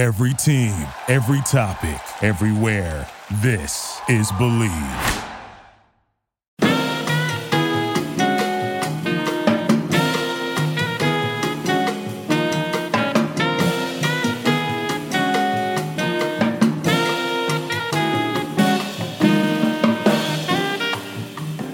[0.00, 0.72] Every team,
[1.08, 3.06] every topic, everywhere.
[3.42, 4.70] This is Believe.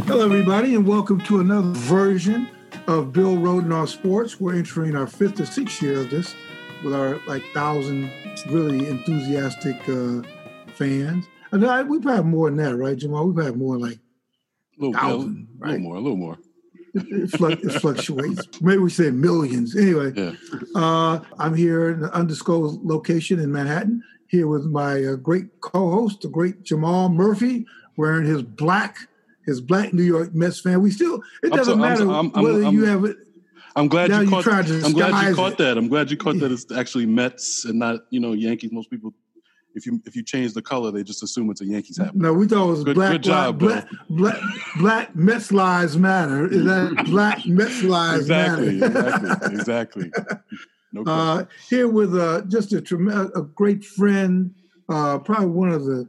[0.04, 2.48] Hello, everybody, and welcome to another version
[2.88, 4.40] of Bill Rhoden on Sports.
[4.40, 6.34] We're entering our fifth or sixth year of this
[6.84, 8.10] with our like thousand
[8.50, 10.22] really enthusiastic uh,
[10.74, 11.26] fans.
[11.52, 13.28] And I, we've had more than that, right, Jamal?
[13.28, 13.98] We've had more like
[14.78, 15.80] A little, thousand, a little right?
[15.80, 16.38] more, a little more.
[16.94, 18.60] It, it fluctuates.
[18.60, 19.76] Maybe we say millions.
[19.76, 20.32] Anyway, Yeah.
[20.74, 26.22] uh, I'm here in an undisclosed location in Manhattan, here with my uh, great co-host,
[26.22, 28.96] the great Jamal Murphy, wearing his black,
[29.44, 30.80] his black New York Mets fan.
[30.82, 33.16] We still, it doesn't so- matter I'm- I'm- whether I'm- you have it.
[33.76, 34.46] I'm glad Now you caught.
[34.46, 35.36] I'm glad you it.
[35.36, 35.76] caught that.
[35.76, 36.50] I'm glad you caught that.
[36.50, 38.72] It's actually Mets and not you know Yankees.
[38.72, 39.12] Most people,
[39.74, 42.16] if you if you change the color, they just assume it's a Yankees hat.
[42.16, 44.38] No, we thought it was Good- black, good job, black, black,
[44.78, 46.46] black, Mets lives matter.
[46.50, 48.94] Is that black Mets lives Exactly, matter?
[49.52, 50.12] exactly, exactly.
[50.92, 51.02] No.
[51.04, 54.54] Uh, here with uh, just a, trem- a great friend,
[54.88, 56.08] uh, probably one of the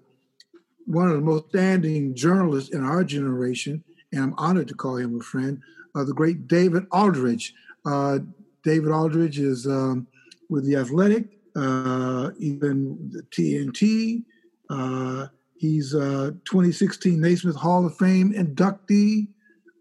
[0.86, 3.84] one of the most standing journalists in our generation,
[4.14, 5.60] and I'm honored to call him a friend.
[5.98, 7.56] Uh, the great David Aldridge.
[7.86, 8.20] Uh,
[8.64, 10.06] David Aldridge is um,
[10.50, 14.24] with the Athletic, uh, even the TNT.
[14.70, 19.28] Uh, he's a 2016 Naismith Hall of Fame inductee,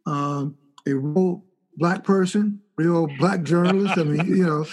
[0.06, 1.44] um, a real
[1.76, 3.98] black person, real black journalist.
[3.98, 4.66] I mean, you know,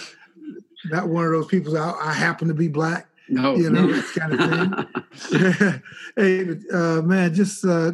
[0.86, 1.76] not one of those people.
[1.76, 5.82] I, I happen to be black, No, you know, that kind of thing.
[6.16, 7.92] hey, uh, man, just uh,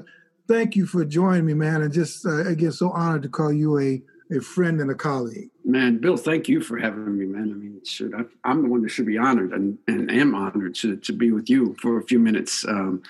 [0.51, 3.79] thank you for joining me, man, and just uh, again, so honored to call you
[3.79, 5.51] a a friend and a colleague.
[5.65, 7.51] man, Bill, thank you for having me, man.
[7.51, 10.75] I mean, should I, I'm the one that should be honored, and, and am honored
[10.77, 13.03] to to be with you for a few minutes um,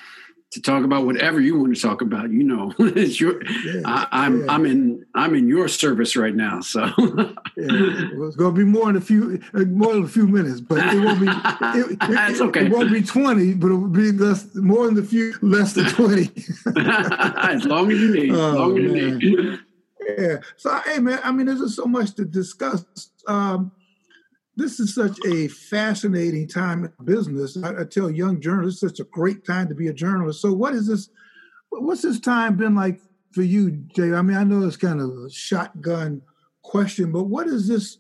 [0.53, 2.31] to talk about whatever you want to talk about.
[2.31, 3.43] You know, it's your.
[3.65, 4.53] Yeah, I, I'm yeah.
[4.53, 6.81] I'm in I'm in your service right now, so.
[7.57, 10.27] Yeah, well, it's going to be more in a few, uh, more in a few
[10.27, 11.27] minutes, but it won't be.
[11.29, 12.67] It, it- That's okay.
[12.67, 15.87] It won't be twenty, but it will be less, more in the few, less than
[15.87, 16.31] twenty.
[16.77, 19.59] as long as you need, as Oh, long as you need.
[20.19, 20.37] Yeah.
[20.57, 22.85] So, hey, man, I mean, there's just so much to discuss.
[23.29, 23.71] Um,
[24.61, 27.57] this is such a fascinating time in business.
[27.63, 30.41] I, I tell young journalists, it's such a great time to be a journalist.
[30.41, 31.09] So, what is this?
[31.71, 33.01] What's this time been like
[33.33, 34.13] for you, Jay?
[34.13, 36.23] I mean, I know it's kind of a shotgun
[36.63, 37.99] question, but what has this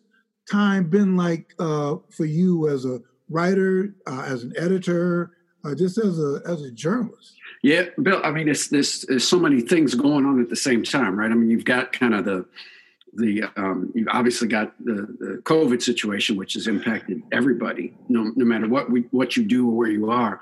[0.51, 5.33] time been like uh, for you as a writer, uh, as an editor,
[5.65, 7.35] uh, just as a as a journalist?
[7.63, 8.21] Yeah, Bill.
[8.25, 9.07] I mean, it's this.
[9.07, 11.31] There's so many things going on at the same time, right?
[11.31, 12.45] I mean, you've got kind of the
[13.15, 18.45] the um, you've obviously got the, the COVID situation, which has impacted everybody, no no
[18.45, 20.41] matter what we what you do or where you are.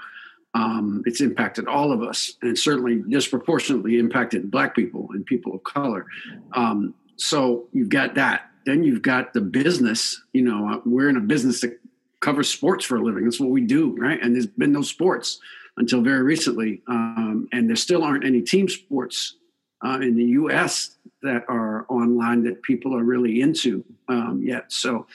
[0.54, 5.62] Um, it's impacted all of us, and certainly disproportionately impacted Black people and people of
[5.64, 6.06] color.
[6.52, 8.50] Um, so you've got that.
[8.66, 10.20] Then you've got the business.
[10.32, 11.78] You know, uh, we're in a business that
[12.20, 13.24] covers sports for a living.
[13.24, 14.20] That's what we do, right?
[14.20, 15.38] And there's been no sports
[15.76, 19.36] until very recently, um, and there still aren't any team sports
[19.84, 20.96] uh, in the U.S.
[21.22, 24.72] that are online that people are really into um, yet.
[24.72, 25.06] So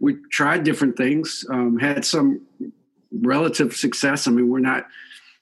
[0.00, 2.40] we tried different things, um, had some
[3.12, 4.26] relative success.
[4.26, 4.86] I mean, we're not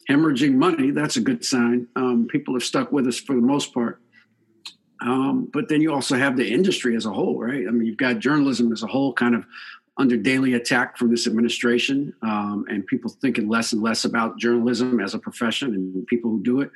[0.09, 0.91] hemorrhaging money.
[0.91, 1.87] That's a good sign.
[1.97, 4.01] Um, people have stuck with us for the most part.
[5.01, 7.67] Um, but then you also have the industry as a whole, right?
[7.67, 9.47] I mean, you've got journalism as a whole kind of
[9.97, 15.01] under daily attack from this administration um, and people thinking less and less about journalism
[15.01, 16.71] as a profession and people who do it.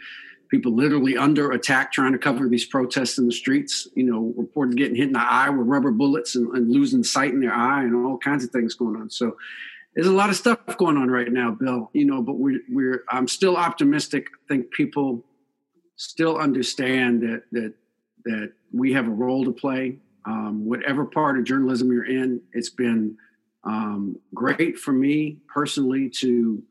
[0.55, 4.77] People literally under attack trying to cover these protests in the streets, you know, reported
[4.77, 7.83] getting hit in the eye with rubber bullets and, and losing sight in their eye
[7.83, 9.11] and all kinds of things going on.
[9.11, 9.37] So
[9.97, 13.03] there's a lot of stuff going on right now, Bill, you know, but we're, we're
[13.09, 14.29] I'm still optimistic.
[14.29, 15.25] I think people
[15.97, 17.75] still understand that, that,
[18.27, 22.71] that we have a role to play um, whatever part of journalism you're in, it's
[22.71, 23.17] been
[23.65, 26.63] um, great for me personally to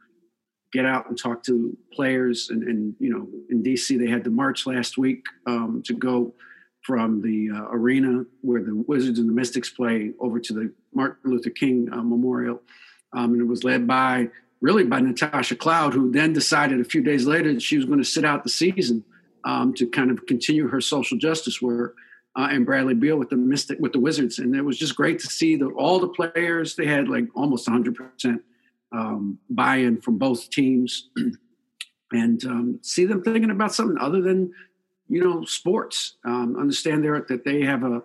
[0.74, 2.50] get out and talk to players.
[2.50, 6.34] And, and you know, in DC, they had the march last week um, to go
[6.82, 11.32] from the uh, arena where the Wizards and the Mystics play over to the Martin
[11.32, 12.62] Luther King uh, Memorial.
[13.14, 14.30] Um, and it was led by
[14.60, 18.00] really by Natasha Cloud, who then decided a few days later that she was going
[18.00, 19.04] to sit out the season
[19.46, 21.96] um, to kind of continue her social justice work
[22.36, 25.20] uh, and Bradley Beal with the Mystic with the Wizards, and it was just great
[25.20, 26.76] to see the, all the players.
[26.76, 28.42] They had like almost 100 percent
[28.94, 31.10] um, buy-in from both teams,
[32.12, 34.54] and um, see them thinking about something other than
[35.10, 36.16] you know sports.
[36.26, 38.02] Um, understand there that they have a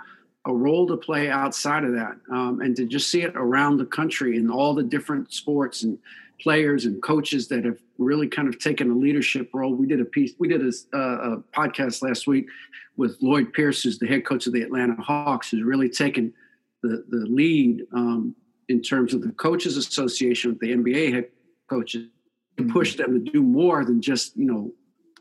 [0.47, 3.85] a role to play outside of that, um, and to just see it around the
[3.85, 5.99] country in all the different sports and
[6.41, 9.75] players and coaches that have really kind of taken a leadership role.
[9.75, 12.47] We did a piece, we did a, uh, a podcast last week
[12.97, 16.33] with Lloyd Pierce, who's the head coach of the Atlanta Hawks, who's really taken
[16.83, 18.35] the the lead um,
[18.69, 21.29] in terms of the coaches association with the NBA head
[21.69, 22.09] coaches
[22.57, 24.73] to push them to do more than just you know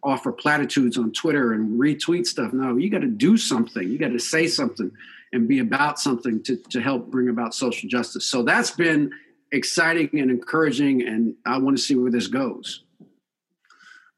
[0.04, 2.54] offer platitudes on Twitter and retweet stuff.
[2.54, 3.88] No, you got to do something.
[3.88, 4.92] You got to say something
[5.34, 8.26] and be about something to, to help bring about social justice.
[8.26, 9.12] So that's been
[9.52, 12.84] exciting and encouraging, and I want to see where this goes.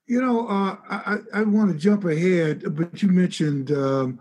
[0.08, 4.20] You know, uh, I, I want to jump ahead, but you mentioned um,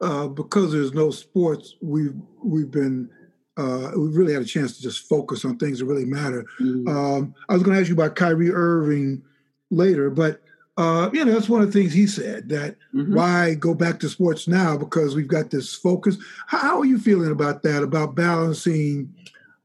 [0.00, 3.10] uh, because there's no sports, we've we've been
[3.60, 6.46] uh, we really had a chance to just focus on things that really matter.
[6.58, 6.88] Mm-hmm.
[6.88, 9.22] Um, I was going to ask you about Kyrie Irving
[9.70, 10.40] later, but
[10.76, 13.14] uh, you know, that's one of the things he said that mm-hmm.
[13.14, 16.16] why go back to sports now because we've got this focus.
[16.46, 17.82] How, how are you feeling about that?
[17.82, 19.12] About balancing,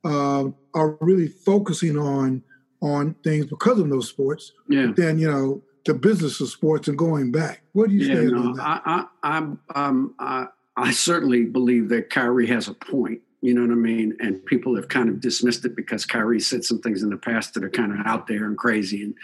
[0.04, 2.44] uh, or really focusing on
[2.82, 4.52] on things because of those sports.
[4.68, 4.92] Yeah.
[4.94, 7.62] then you know the business of sports and going back.
[7.72, 8.82] What do you yeah, no, on that?
[8.86, 13.22] I, I, I, um, I, I certainly believe that Kyrie has a point.
[13.46, 14.18] You know what I mean?
[14.20, 17.54] And people have kind of dismissed it because Kyrie said some things in the past
[17.54, 19.04] that are kind of out there and crazy.
[19.04, 19.16] And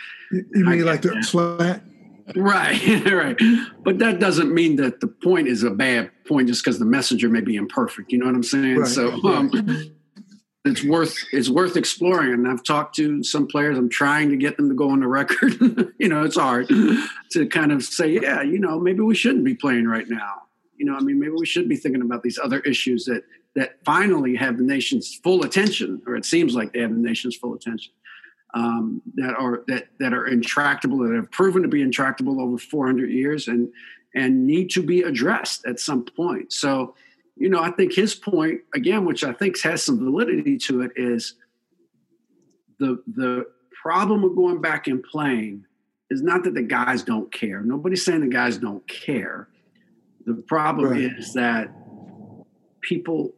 [0.54, 1.82] you mean like the slant?
[2.36, 3.36] Right, right.
[3.84, 7.30] But that doesn't mean that the point is a bad point just because the messenger
[7.30, 8.12] may be imperfect.
[8.12, 8.78] You know what I'm saying?
[8.78, 8.88] Right.
[8.88, 9.92] So um,
[10.66, 12.34] it's worth it's worth exploring.
[12.34, 13.76] And I've talked to some players.
[13.76, 15.58] I'm trying to get them to go on the record.
[15.98, 16.70] you know, it's hard
[17.32, 20.44] to kind of say, yeah, you know, maybe we shouldn't be playing right now.
[20.78, 23.24] You know, I mean, maybe we should be thinking about these other issues that
[23.56, 27.36] that finally have the nation's full attention, or it seems like they have the nation's
[27.36, 27.94] full attention.
[28.54, 33.10] Um, that are that that are intractable, that have proven to be intractable over 400
[33.10, 33.72] years, and
[34.14, 36.52] and need to be addressed at some point.
[36.52, 36.96] So,
[37.38, 40.92] you know, I think his point again, which I think has some validity to it,
[40.96, 41.36] is
[42.80, 43.46] the the
[43.82, 45.66] problem of going back and playing
[46.10, 47.62] is not that the guys don't care.
[47.62, 49.48] Nobody's saying the guys don't care.
[50.26, 51.02] The problem right.
[51.18, 51.74] is that
[52.82, 53.34] people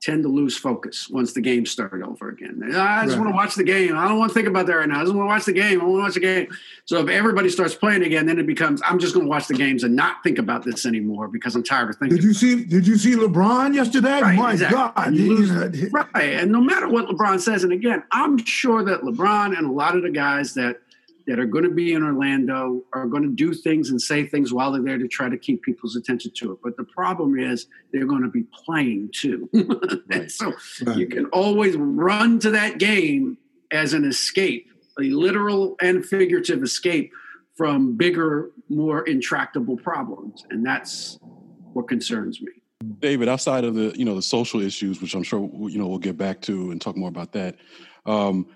[0.00, 2.60] tend to lose focus once the game started over again.
[2.72, 3.22] Ah, I just right.
[3.22, 3.96] want to watch the game.
[3.96, 5.00] I don't want to think about that right now.
[5.00, 5.80] I just want to watch the game.
[5.80, 6.48] I want to watch the game.
[6.86, 9.54] So if everybody starts playing again, then it becomes I'm just going to watch the
[9.54, 12.16] games and not think about this anymore because I'm tired of thinking.
[12.16, 12.64] Did you see?
[12.64, 14.22] Did you see LeBron yesterday?
[14.22, 14.76] Right, My exactly.
[14.76, 15.12] God!
[15.12, 16.14] Lose, right.
[16.14, 19.96] And no matter what LeBron says, and again, I'm sure that LeBron and a lot
[19.96, 20.80] of the guys that
[21.26, 24.52] that are going to be in Orlando are going to do things and say things
[24.52, 26.58] while they're there to try to keep people's attention to it.
[26.62, 29.48] But the problem is they're going to be playing too.
[30.10, 30.30] right.
[30.30, 30.52] So
[30.84, 30.96] right.
[30.96, 33.38] you can always run to that game
[33.70, 34.68] as an escape,
[34.98, 37.12] a literal and figurative escape
[37.56, 40.44] from bigger, more intractable problems.
[40.50, 41.18] And that's
[41.72, 42.52] what concerns me.
[43.00, 45.98] David, outside of the you know the social issues, which I'm sure you know we'll
[45.98, 47.56] get back to and talk more about that.
[48.06, 48.46] Um,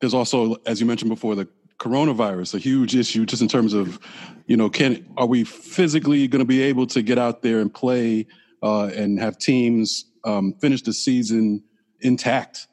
[0.00, 1.48] there's also, as you mentioned before, the
[1.78, 3.98] coronavirus a huge issue just in terms of
[4.46, 7.72] you know can are we physically going to be able to get out there and
[7.72, 8.26] play
[8.62, 11.62] uh, and have teams um, finish the season
[12.00, 12.66] intact?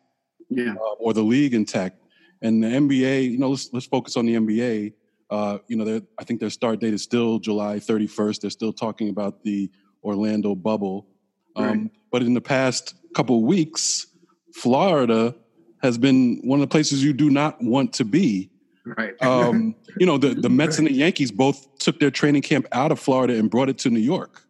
[0.50, 0.74] Yeah.
[0.74, 2.00] Uh, or the league intact?
[2.42, 4.94] And the nba you know let's let's focus on the nba
[5.30, 9.10] uh, you know i think their start date is still july 31st they're still talking
[9.10, 9.72] about the
[10.04, 11.08] orlando bubble.
[11.56, 11.92] Um, right.
[12.12, 14.08] but in the past couple weeks
[14.54, 15.36] florida
[15.82, 18.50] has been one of the places you do not want to be
[18.86, 19.22] Right.
[19.22, 22.92] um, you know, the, the Mets and the Yankees both took their training camp out
[22.92, 24.42] of Florida and brought it to New York.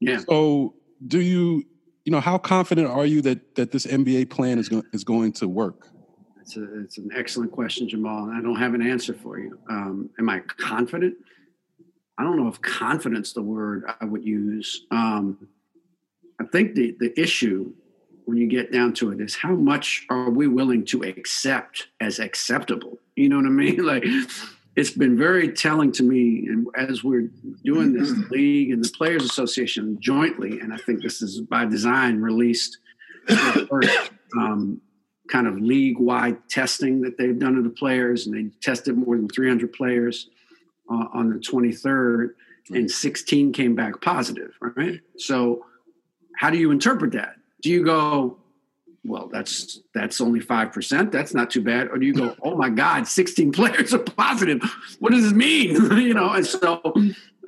[0.00, 0.18] Yeah.
[0.28, 0.74] So
[1.06, 1.64] do you,
[2.04, 5.32] you know, how confident are you that that this NBA plan is going is going
[5.34, 5.88] to work?
[6.40, 8.30] It's a, it's an excellent question, Jamal.
[8.30, 9.58] I don't have an answer for you.
[9.70, 11.14] Um, am I confident?
[12.18, 14.86] I don't know if confidence the word I would use.
[14.90, 15.48] Um,
[16.40, 17.72] I think the the issue
[18.24, 22.18] when you get down to it is how much are we willing to accept as
[22.18, 22.98] acceptable?
[23.16, 23.84] You know what i mean?
[23.84, 24.04] Like
[24.76, 27.28] it's been very telling to me and as we're
[27.64, 31.64] doing this the league and the players association jointly and i think this is by
[31.64, 32.78] design released
[33.68, 34.80] first um,
[35.28, 39.28] kind of league-wide testing that they've done of the players and they tested more than
[39.28, 40.28] 300 players
[40.90, 42.30] uh, on the 23rd
[42.70, 45.00] and 16 came back positive right?
[45.18, 45.64] So
[46.38, 48.36] how do you interpret that do you go
[49.04, 51.88] well that's that's only 5% that's not too bad.
[51.88, 54.62] Or do you go oh my god 16 players are positive.
[54.98, 55.74] What does this mean?
[56.02, 56.94] You know and so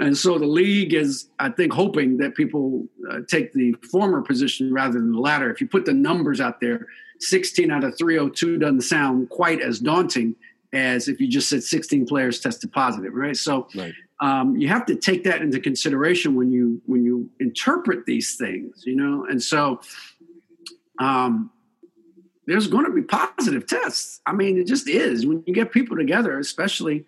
[0.00, 4.72] and so the league is i think hoping that people uh, take the former position
[4.72, 5.50] rather than the latter.
[5.52, 6.86] If you put the numbers out there
[7.20, 10.34] 16 out of 302 doesn't sound quite as daunting
[10.72, 13.36] as if you just said 16 players tested positive right?
[13.36, 13.94] So right.
[14.24, 18.82] Um, you have to take that into consideration when you when you interpret these things,
[18.86, 19.26] you know.
[19.28, 19.82] And so,
[20.98, 21.50] um,
[22.46, 24.22] there's going to be positive tests.
[24.24, 27.04] I mean, it just is when you get people together, especially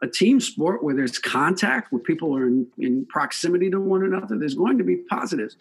[0.00, 4.38] a team sport where there's contact, where people are in, in proximity to one another.
[4.38, 5.56] There's going to be positives.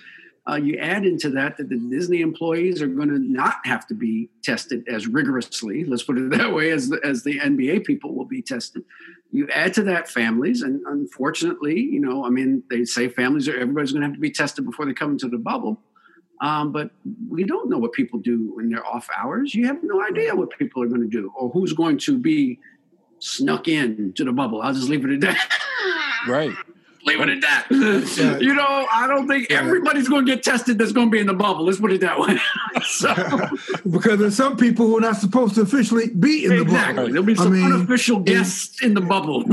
[0.47, 3.93] Uh, you add into that that the Disney employees are going to not have to
[3.93, 8.15] be tested as rigorously, let's put it that way, as the, as the NBA people
[8.15, 8.83] will be tested.
[9.31, 13.59] You add to that families, and unfortunately, you know, I mean, they say families are
[13.59, 15.79] everybody's going to have to be tested before they come into the bubble.
[16.41, 16.91] Um, but
[17.29, 19.53] we don't know what people do when they're off hours.
[19.53, 22.59] You have no idea what people are going to do or who's going to be
[23.19, 24.61] snuck in to the bubble.
[24.61, 25.59] I'll just leave it at that.
[26.27, 26.53] Right.
[27.05, 27.67] Leave it at that.
[28.41, 31.27] you know, I don't think everybody's going to get tested that's going to be in
[31.27, 31.65] the bubble.
[31.65, 32.37] Let's put it that way.
[32.83, 33.13] so,
[33.89, 36.63] because there's some people who are not supposed to officially be in exactly.
[36.63, 37.07] the bubble.
[37.09, 39.43] There'll be some I mean, unofficial guests in the bubble.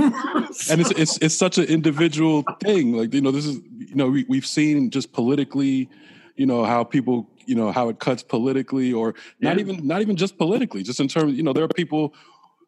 [0.52, 0.72] so.
[0.72, 2.92] And it's, it's it's such an individual thing.
[2.92, 5.88] Like you know, this is you know we, we've seen just politically,
[6.36, 9.60] you know how people you know how it cuts politically or not yeah.
[9.60, 12.12] even not even just politically just in terms you know there are people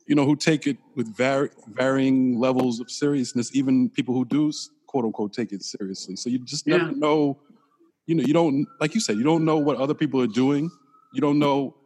[0.09, 4.51] you know, who take it with var- varying levels of seriousness, even people who do
[4.87, 6.17] quote unquote take it seriously.
[6.17, 6.93] So you just never yeah.
[6.97, 7.39] know,
[8.07, 10.71] you know, you don't, like you said, you don't know what other people are doing.
[11.13, 11.77] You don't know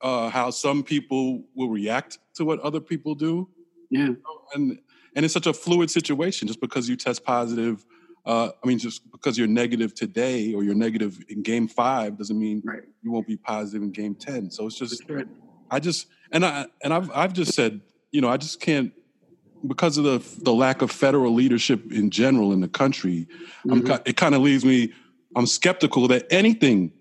[0.00, 3.48] uh, how some people will react to what other people do.
[3.88, 4.14] Yeah.
[4.54, 4.78] And,
[5.14, 7.86] and it's such a fluid situation just because you test positive.
[8.26, 12.38] Uh, I mean, just because you're negative today or you're negative in game five doesn't
[12.38, 12.82] mean right.
[13.00, 14.50] you won't be positive in game 10.
[14.50, 15.02] So it's just,
[15.70, 17.80] I just, and I and I've I've just said,
[18.12, 18.92] you know, I just can't
[19.66, 23.28] because of the the lack of federal leadership in general in the country.
[23.66, 23.92] Mm-hmm.
[24.04, 24.92] it kind of leaves me.
[25.36, 26.92] I'm skeptical that anything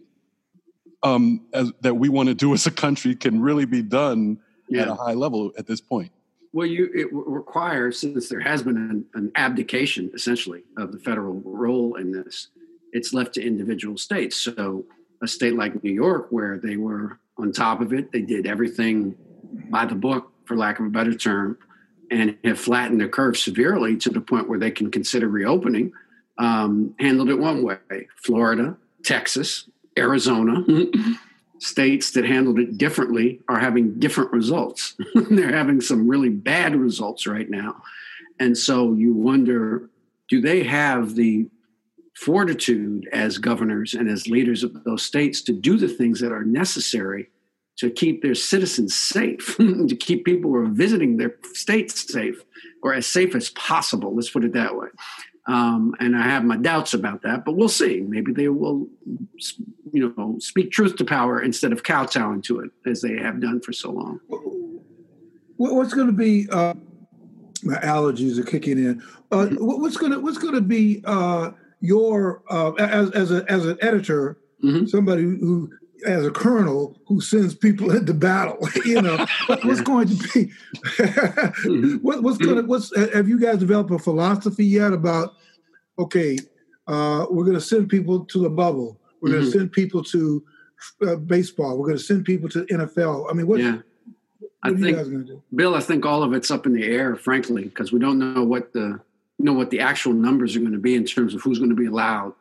[1.03, 4.83] um, as, that we want to do as a country can really be done yeah.
[4.83, 6.11] at a high level at this point.
[6.51, 11.41] Well, you it requires since there has been an, an abdication essentially of the federal
[11.45, 12.47] role in this.
[12.91, 14.35] It's left to individual states.
[14.35, 14.85] So
[15.21, 18.11] a state like New York, where they were on top of it.
[18.11, 19.15] They did everything
[19.69, 21.57] by the book, for lack of a better term,
[22.11, 25.91] and have flattened the curve severely to the point where they can consider reopening.
[26.37, 28.07] Um, handled it one way.
[28.15, 30.63] Florida, Texas, Arizona,
[31.59, 34.95] states that handled it differently are having different results.
[35.29, 37.81] They're having some really bad results right now.
[38.39, 39.89] And so you wonder
[40.29, 41.47] do they have the
[42.19, 46.43] fortitude as governors and as leaders of those states to do the things that are
[46.43, 47.29] necessary
[47.77, 52.43] to keep their citizens safe, to keep people who are visiting their states safe
[52.83, 54.13] or as safe as possible.
[54.13, 54.89] Let's put it that way.
[55.47, 58.01] Um, and I have my doubts about that, but we'll see.
[58.01, 58.87] Maybe they will,
[59.93, 63.61] you know, speak truth to power instead of kowtowing to it as they have done
[63.61, 64.19] for so long.
[65.55, 66.49] What's going to be?
[66.51, 66.73] Uh,
[67.63, 69.01] my allergies are kicking in.
[69.31, 71.01] Uh, what's going to What's going to be?
[71.05, 74.85] Uh, your uh, as as a as an editor, mm-hmm.
[74.85, 75.71] somebody who
[76.05, 78.57] as a colonel who sends people into battle.
[78.85, 79.25] you know,
[79.63, 80.51] what's going to be?
[80.97, 81.95] Mm-hmm.
[81.97, 82.63] what, what's going to?
[82.63, 85.35] What's have you guys developed a philosophy yet about?
[85.97, 86.37] Okay,
[86.87, 88.99] uh, we're going to send people to the bubble.
[89.21, 89.39] We're mm-hmm.
[89.39, 90.43] going to send people to
[91.05, 91.77] uh, baseball.
[91.77, 93.29] We're going to send people to NFL.
[93.29, 93.59] I mean, what?
[93.59, 93.71] Yeah.
[93.73, 93.83] What
[94.61, 97.99] I think, Bill, I think all of it's up in the air, frankly, because we
[97.99, 98.99] don't know what the
[99.39, 101.75] know what the actual numbers are going to be in terms of who's going to
[101.75, 102.33] be allowed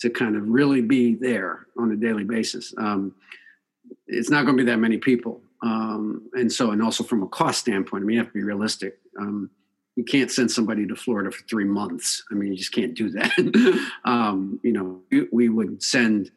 [0.00, 2.74] to kind of really be there on a daily basis.
[2.76, 3.14] Um,
[4.06, 5.40] it's not going to be that many people.
[5.62, 8.42] Um, and so, and also from a cost standpoint, I mean, you have to be
[8.42, 8.98] realistic.
[9.18, 9.50] Um,
[9.96, 12.24] you can't send somebody to Florida for three months.
[12.30, 13.90] I mean, you just can't do that.
[14.04, 15.00] Um, you know,
[15.32, 16.30] we would send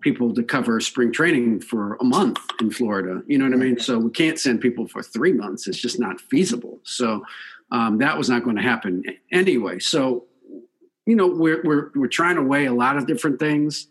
[0.00, 3.22] people to cover spring training for a month in Florida.
[3.26, 3.78] You know what I mean?
[3.78, 5.66] So we can't send people for three months.
[5.66, 6.78] It's just not feasible.
[6.82, 7.22] So
[7.70, 9.78] um, that was not going to happen anyway.
[9.78, 10.24] So,
[11.06, 13.88] you know, we're, we're, we're trying to weigh a lot of different things.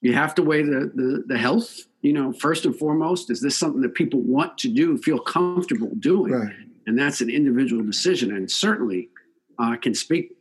[0.00, 3.56] You have to weigh the, the, the health, you know, first and foremost, is this
[3.56, 6.32] something that people want to do, feel comfortable doing?
[6.32, 6.54] Right.
[6.86, 8.34] And that's an individual decision.
[8.34, 9.10] And certainly
[9.58, 10.32] I uh, can speak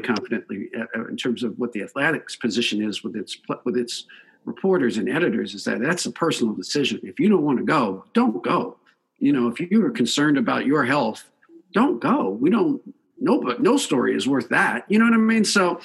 [0.00, 4.04] confidently uh, uh, in terms of what the Athletic's position is with its with its
[4.44, 7.00] reporters and editors is that that's a personal decision.
[7.02, 8.76] If you don't want to go, don't go.
[9.18, 11.24] You know, if you are concerned about your health
[11.72, 12.30] don't go.
[12.30, 12.80] We don't.
[13.18, 14.84] No, but no story is worth that.
[14.88, 15.44] You know what I mean?
[15.44, 15.80] So,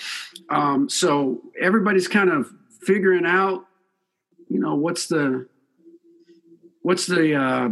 [0.50, 3.65] um, so everybody's kind of figuring out,
[4.50, 5.47] you know, what's the
[6.81, 7.69] what's the uh,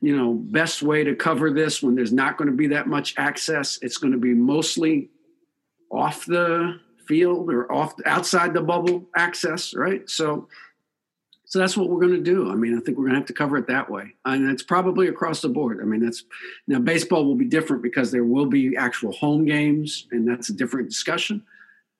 [0.00, 3.14] you know best way to cover this when there's not going to be that much
[3.16, 3.78] access.
[3.82, 5.10] It's going to be mostly
[5.90, 10.08] off the field or off outside the bubble access, right?
[10.08, 10.48] So
[11.48, 12.50] So that's what we're going to do.
[12.50, 14.62] I mean, I think we're going to have to cover it that way, and it's
[14.62, 15.80] probably across the board.
[15.80, 16.24] I mean, that's
[16.66, 20.52] now baseball will be different because there will be actual home games, and that's a
[20.52, 21.42] different discussion.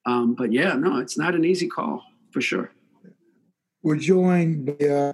[0.04, 2.70] Um, but yeah, no, it's not an easy call for sure.
[3.82, 5.12] We're joined by uh,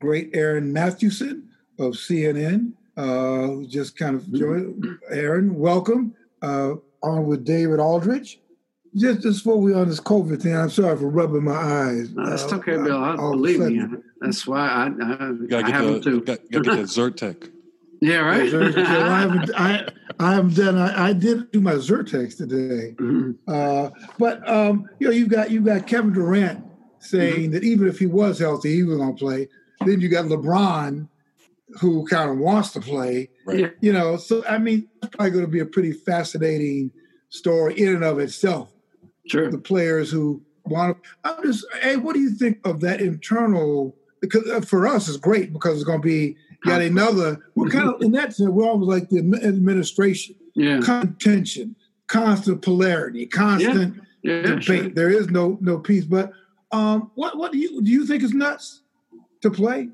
[0.00, 1.48] great Aaron Mathewson
[1.80, 2.72] of CNN.
[2.96, 4.98] Uh, just kind of joined.
[5.10, 6.14] Aaron, welcome.
[6.40, 8.40] Uh, on with David Aldridge
[8.96, 12.10] just just before we on this COVID thing, I'm sorry for rubbing my eyes.
[12.12, 13.02] No, that's uh, okay, Bill.
[13.02, 13.82] I, believe me.
[14.20, 16.20] That's why I, I, I have to.
[16.22, 17.50] Got, got to get that Zyrtec.
[18.00, 18.52] yeah, right.
[18.52, 19.50] I haven't.
[19.54, 19.88] I,
[20.18, 20.78] I haven't done.
[20.78, 22.94] I, I did do my Zyrtec today.
[22.96, 23.32] Mm-hmm.
[23.46, 26.64] Uh, but um, you know, you've got you've got Kevin Durant
[26.98, 27.52] saying mm-hmm.
[27.52, 29.48] that even if he was healthy, he was going to play.
[29.84, 31.06] Then you got LeBron,
[31.80, 33.28] who kind of wants to play.
[33.44, 33.74] Right.
[33.80, 36.92] You know, so I mean, it's probably going to be a pretty fascinating
[37.28, 38.72] story in and of itself
[39.26, 39.50] sure.
[39.50, 41.10] the players who want to.
[41.24, 43.96] I'm just, hey, what do you think of that internal?
[44.20, 47.38] Because uh, for us, it's great because it's going to be yet another.
[47.54, 50.36] We're kind of in that sense, we're almost like the administration.
[50.54, 50.80] Yeah.
[50.80, 54.02] Contention, constant polarity, constant yeah.
[54.22, 54.62] Yeah, debate.
[54.62, 54.88] Sure.
[54.88, 56.04] There is no no peace.
[56.04, 56.32] But
[56.72, 57.90] um, what what do you do?
[57.90, 58.82] You think is nuts
[59.42, 59.90] to play?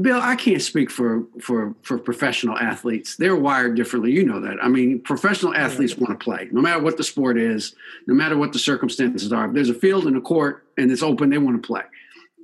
[0.00, 3.16] Bill, I can't speak for for for professional athletes.
[3.16, 4.12] They're wired differently.
[4.12, 4.56] You know that.
[4.62, 7.74] I mean, professional athletes want to play, no matter what the sport is,
[8.06, 9.46] no matter what the circumstances are.
[9.46, 11.82] If there's a field and a court and it's open, they want to play.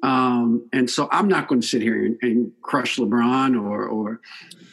[0.02, 4.20] Um, and so I'm not going to sit here and, and, crush LeBron or or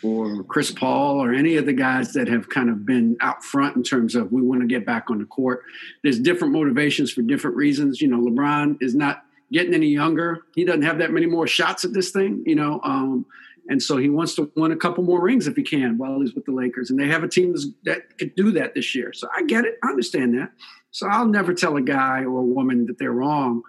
[0.04, 3.78] or Chris Paul or any of the guys that have kind of been out front
[3.78, 5.64] in terms of we want to get back on the court.
[6.04, 8.02] There's different motivations for different reasons.
[8.02, 10.42] You know, LeBron is not getting any younger.
[10.56, 12.80] He doesn't have that many more shots at this thing, you know.
[12.84, 13.26] Um,
[13.70, 16.34] and so he wants to win a couple more rings if he can while he's
[16.34, 16.90] with the Lakers.
[16.90, 19.14] And they have a team that could do that this year.
[19.14, 19.78] So I get it.
[19.84, 20.52] I understand that.
[20.92, 23.62] So I'll never tell a guy or a woman that they're wrong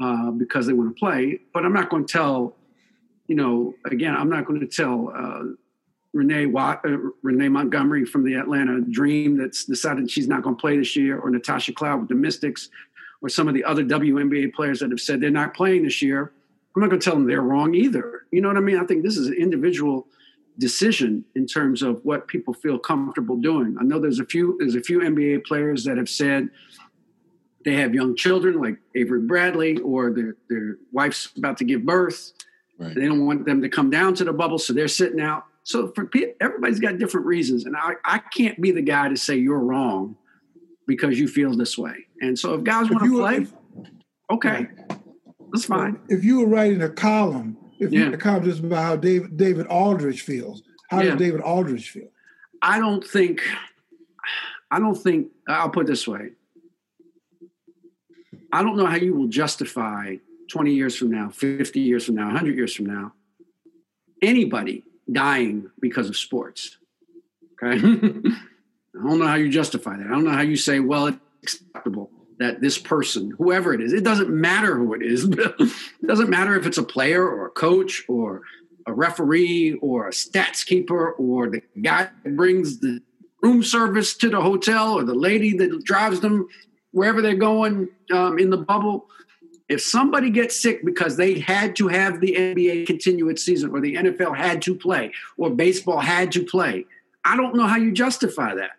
[0.00, 1.40] uh, because they want to play.
[1.52, 2.56] But I'm not going to tell,
[3.26, 5.42] you know, again, I'm not going to tell uh,
[6.12, 10.60] Renee Watt, uh, Renee Montgomery from the Atlanta Dream that's decided she's not going to
[10.60, 12.68] play this year, or Natasha Cloud with the Mystics
[13.22, 16.32] or some of the other WNBA players that have said they're not playing this year,
[16.74, 18.26] I'm not going to tell them they're wrong either.
[18.30, 18.78] You know what I mean?
[18.78, 20.06] I think this is an individual
[20.58, 23.76] decision in terms of what people feel comfortable doing.
[23.80, 26.50] I know there's a few there's a few NBA players that have said
[27.64, 32.32] they have young children like Avery Bradley or their their wife's about to give birth.
[32.78, 32.94] Right.
[32.94, 35.44] They don't want them to come down to the bubble, so they're sitting out.
[35.64, 36.08] So for
[36.40, 40.16] everybody's got different reasons, and I, I can't be the guy to say you're wrong
[40.90, 41.94] because you feel this way.
[42.20, 43.52] And so if guys want to play, if,
[44.28, 44.66] okay,
[45.52, 46.00] that's fine.
[46.08, 48.06] If you were writing a column, if yeah.
[48.06, 51.10] you a column just about how David David Aldridge feels, how yeah.
[51.10, 52.08] does David Aldridge feel?
[52.60, 53.40] I don't think
[54.68, 56.30] I don't think I'll put this way.
[58.52, 60.16] I don't know how you will justify
[60.50, 63.12] 20 years from now, 50 years from now, 100 years from now,
[64.20, 66.78] anybody dying because of sports.
[67.62, 67.80] Okay?
[68.98, 70.06] I don't know how you justify that.
[70.06, 73.92] I don't know how you say, well, it's acceptable that this person, whoever it is,
[73.92, 75.24] it doesn't matter who it is.
[75.28, 78.42] it doesn't matter if it's a player or a coach or
[78.86, 83.00] a referee or a stats keeper or the guy that brings the
[83.42, 86.48] room service to the hotel or the lady that drives them
[86.92, 89.06] wherever they're going um, in the bubble.
[89.68, 93.80] If somebody gets sick because they had to have the NBA continue its season or
[93.80, 96.86] the NFL had to play or baseball had to play,
[97.24, 98.72] I don't know how you justify that.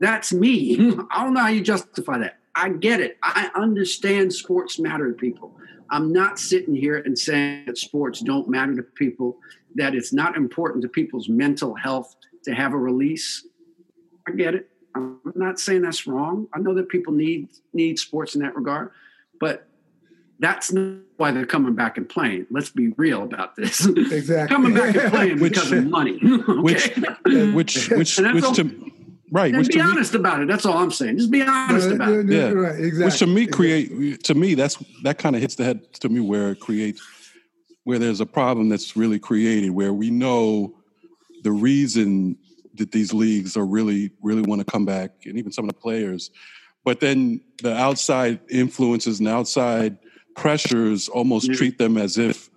[0.00, 0.76] That's me.
[1.10, 2.38] I don't know how you justify that.
[2.54, 3.18] I get it.
[3.22, 5.56] I understand sports matter to people.
[5.90, 9.38] I'm not sitting here and saying that sports don't matter to people,
[9.74, 13.46] that it's not important to people's mental health to have a release.
[14.26, 14.70] I get it.
[14.94, 16.46] I'm not saying that's wrong.
[16.54, 18.90] I know that people need need sports in that regard,
[19.40, 19.66] but
[20.38, 22.46] that's not why they're coming back and playing.
[22.50, 23.86] Let's be real about this.
[23.86, 24.48] Exactly.
[24.54, 26.20] coming back and playing which, because of money.
[26.22, 26.60] okay?
[26.60, 28.92] Which, which, which, which to,
[29.34, 29.54] right.
[29.54, 30.48] And be honest me, about it.
[30.48, 31.18] That's all I'm saying.
[31.18, 32.26] Just be honest about it.
[32.26, 33.04] Yeah, right, exactly.
[33.04, 36.20] Which to me create to me that's that kind of hits the head to me
[36.20, 37.02] where it creates
[37.84, 40.74] where there's a problem that's really created where we know
[41.42, 42.36] the reason
[42.74, 45.80] that these leagues are really really want to come back and even some of the
[45.80, 46.30] players
[46.84, 49.96] but then the outside influences and outside
[50.34, 51.54] pressures almost yeah.
[51.54, 52.50] treat them as if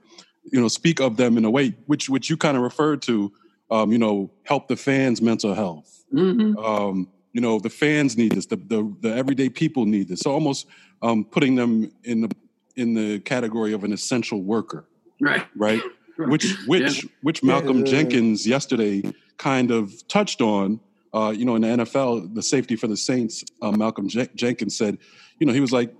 [0.51, 3.31] you know speak of them in a way which which you kind of referred to
[3.69, 6.57] um, you know help the fans mental health Mm-hmm.
[6.57, 8.47] Um, you know, the fans need this.
[8.47, 10.21] The, the, the everyday people need this.
[10.21, 10.67] So almost
[11.01, 12.31] um, putting them in the
[12.75, 14.87] in the category of an essential worker.
[15.19, 15.45] Right.
[15.55, 15.81] Right.
[16.17, 17.09] which which yeah.
[17.21, 17.91] which Malcolm yeah.
[17.91, 19.03] Jenkins yesterday
[19.37, 20.79] kind of touched on.
[21.13, 24.97] Uh, you know, in the NFL, the safety for the Saints, uh, Malcolm Jenkins said,
[25.39, 25.91] you know, he was like,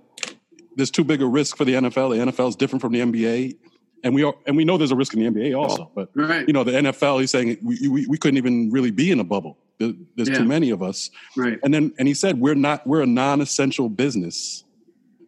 [0.76, 2.16] there's too big a risk for the NFL.
[2.16, 3.56] The NFL is different from the NBA,
[4.04, 5.90] and we are and we know there's a risk in the NBA also.
[5.94, 6.46] But Right.
[6.46, 9.24] you know, the NFL, he's saying we we, we couldn't even really be in a
[9.24, 9.58] bubble.
[9.78, 10.38] There- There's Yeah.
[10.38, 11.10] too many of us.
[11.36, 11.58] Right.
[11.62, 14.64] And then and he said we're not we're a non-essential business.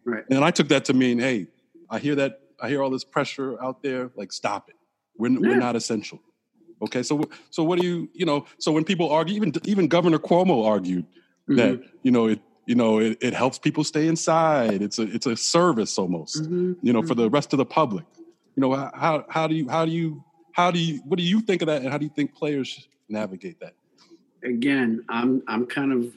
[0.05, 0.23] Right.
[0.29, 1.47] And I took that to mean, hey,
[1.89, 4.11] I hear that I hear all this pressure out there.
[4.15, 4.75] Like, stop it.
[5.17, 5.39] We're Yeah.
[5.39, 6.19] we're not essential.
[6.81, 7.03] Okay.
[7.03, 8.45] So so what do you you know?
[8.57, 11.05] So when people argue, even even Governor Cuomo argued
[11.47, 11.85] that Mm-hmm.
[12.03, 14.81] you know it you know it, it helps people stay inside.
[14.81, 16.43] It's a it's a service almost.
[16.43, 16.75] Mhm.
[16.81, 18.05] You know for the rest of the public.
[18.55, 21.39] You know how how do you how do you how do you what do you
[21.41, 23.73] think of that and how do you think players navigate that?
[24.43, 26.13] Again, I'm I'm kind of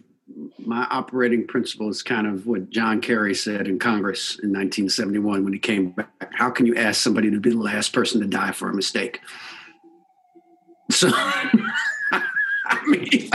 [0.59, 5.53] my operating principle is kind of what John Kerry said in Congress in 1971 when
[5.53, 6.33] he came back.
[6.33, 9.21] How can you ask somebody to be the last person to die for a mistake?
[10.91, 13.31] So, I mean,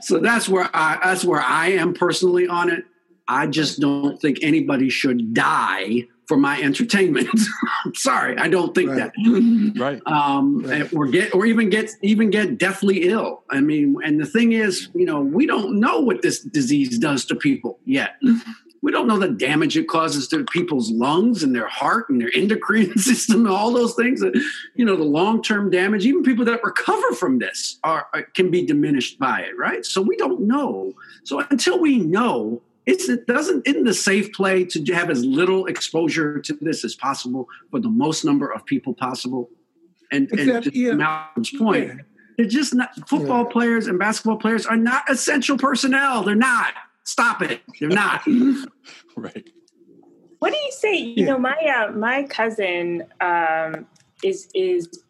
[0.00, 2.86] so that's where I that's where I am personally on it.
[3.28, 7.28] I just don't think anybody should die for my entertainment.
[7.94, 9.12] Sorry, I don't think Right.
[9.14, 10.02] that Right.
[10.06, 10.92] um, Right.
[10.92, 13.42] or get or even get even get deathly ill.
[13.50, 17.24] I mean, and the thing is, you know, we don't know what this disease does
[17.26, 18.16] to people yet.
[18.82, 22.30] We don't know the damage it causes to people's lungs and their heart and their
[22.36, 24.20] endocrine system and all those things.
[24.20, 24.40] That,
[24.76, 26.06] you know, the long term damage.
[26.06, 29.84] Even people that recover from this are are- can be diminished by it, right?
[29.84, 30.92] So we don't know.
[31.24, 32.62] So until we know.
[32.86, 36.94] It's, it doesn't isn't a safe play to have as little exposure to this as
[36.94, 39.50] possible for the most number of people possible.
[40.12, 40.92] And, and Except, just yeah.
[40.92, 41.94] Malcolm's point, Yeah.
[42.38, 46.22] they're just not football players and basketball players are not essential personnel.
[46.22, 46.74] They're not.
[47.02, 47.60] Stop it.
[47.80, 48.22] They're not.
[49.16, 49.48] Right.
[50.40, 50.96] What do you say?
[50.98, 51.26] You Yeah.
[51.32, 53.86] know, my uh, my cousin um,
[54.22, 55.02] is is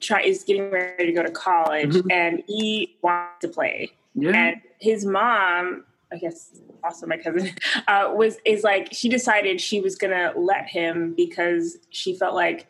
[0.00, 2.12] try is getting ready to go to college, Mhm.
[2.12, 3.90] and he wants to play.
[4.14, 4.32] Yeah.
[4.36, 7.50] And his mom, I guess, also my cousin,
[7.88, 12.66] uh, was is like she decided she was gonna let him because she felt like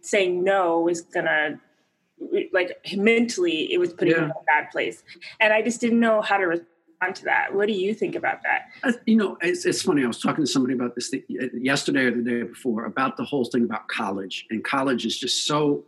[0.00, 1.60] saying no was gonna
[2.52, 5.02] like mentally it was putting him in a bad place,
[5.40, 7.54] and I just didn't know how to respond to that.
[7.54, 8.68] What do you think about that?
[8.82, 10.02] Uh, you know, it's, it's funny.
[10.04, 13.24] I was talking to somebody about this thing yesterday or the day before about the
[13.24, 14.46] whole thing about college.
[14.50, 15.84] And college is just so,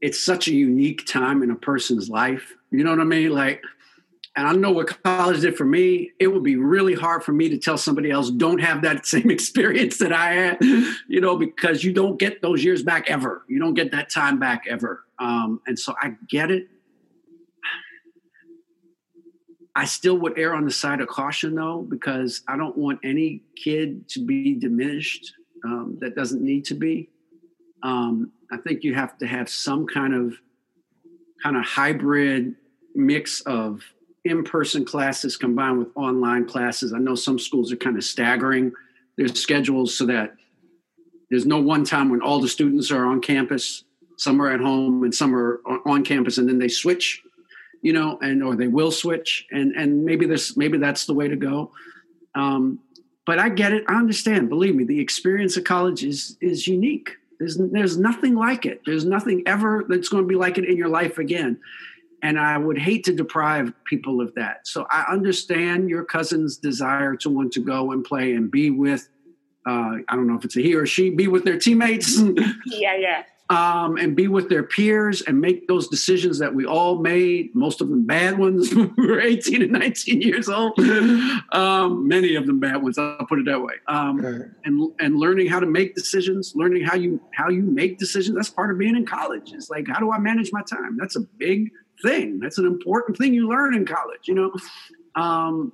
[0.00, 2.54] it's such a unique time in a person's life.
[2.70, 3.30] You know what I mean?
[3.30, 3.62] Like,
[4.34, 6.12] and I know what college did for me.
[6.18, 9.30] It would be really hard for me to tell somebody else, don't have that same
[9.30, 13.44] experience that I had, you know, because you don't get those years back ever.
[13.48, 15.04] You don't get that time back ever.
[15.18, 16.68] Um, and so I get it.
[19.74, 23.42] I still would err on the side of caution though, because I don't want any
[23.56, 25.32] kid to be diminished
[25.64, 27.08] um, that doesn't need to be.
[27.82, 30.34] Um, I think you have to have some kind of
[31.42, 32.54] kind of hybrid
[32.94, 33.82] mix of
[34.24, 36.92] in-person classes combined with online classes.
[36.92, 38.72] I know some schools are kind of staggering
[39.16, 40.34] their schedules so that
[41.30, 43.84] there's no one time when all the students are on campus,
[44.16, 47.22] some are at home and some are on- campus, and then they switch
[47.82, 51.28] you know, and or they will switch, and and maybe this maybe that's the way
[51.28, 51.72] to go.
[52.34, 52.78] Um,
[53.26, 53.84] but I get it.
[53.88, 54.48] I understand.
[54.48, 57.10] Believe me, the experience of college is is unique.
[57.38, 58.82] There's there's nothing like it.
[58.86, 61.58] There's nothing ever that's going to be like it in your life again.
[62.22, 64.66] And I would hate to deprive people of that.
[64.68, 69.08] So I understand your cousin's desire to want to go and play and be with.
[69.66, 71.10] Uh, I don't know if it's a he or she.
[71.10, 72.20] Be with their teammates.
[72.66, 73.22] Yeah, yeah.
[73.50, 77.80] um, and be with their peers and make those decisions that we all made, most
[77.80, 80.78] of them bad ones when we were 18 and 19 years old.
[81.52, 83.74] Um, many of them bad ones, I'll put it that way.
[83.88, 84.24] Um,
[84.64, 88.48] and and learning how to make decisions, learning how you how you make decisions, that's
[88.48, 89.52] part of being in college.
[89.52, 90.96] It's like, how do I manage my time?
[90.98, 91.70] That's a big
[92.02, 92.40] thing.
[92.40, 94.52] That's an important thing you learn in college, you know.
[95.14, 95.72] Um,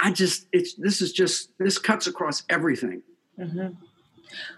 [0.00, 3.02] I just it's this is just this cuts across everything.
[3.36, 3.68] hmm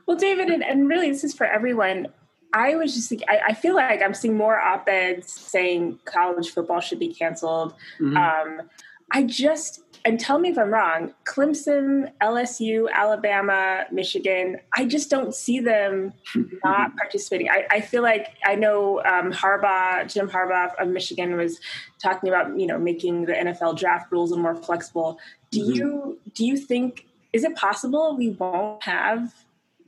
[0.07, 2.09] Well, David, and, and really, this is for everyone.
[2.55, 6.51] I was just thinking, I, I feel like I'm seeing more op eds saying college
[6.51, 7.75] football should be canceled.
[8.01, 8.17] Mhm.
[8.17, 8.71] Um,
[9.11, 15.35] I just, and tell me if I'm wrong, Clemson, LSU, Alabama, Michigan, I just don't
[15.35, 16.13] see them
[16.65, 17.49] not participating.
[17.51, 21.59] I, I feel like I know um, Harbaugh, Jim Harbaugh of Michigan was
[22.03, 25.19] talking about, you know, making the NFL draft rules more flexible.
[25.51, 25.75] Do Mhm.
[25.75, 29.35] you, do you think, is it possible we won't have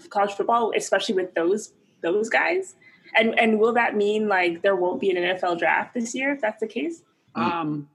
[0.08, 2.74] college football, especially with those those guys?
[3.16, 6.40] And and will that mean like there won't be an NFL draft this year if
[6.40, 7.02] that's the case?
[7.34, 7.88] Um,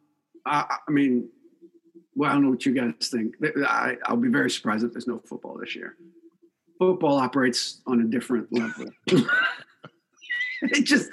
[0.46, 1.30] I, I mean,
[2.16, 3.36] well, I don't know what you guys think.
[3.68, 5.96] I, I'll be very surprised if there's no football this year.
[6.80, 8.88] Football operates on a different level.
[10.62, 11.10] it just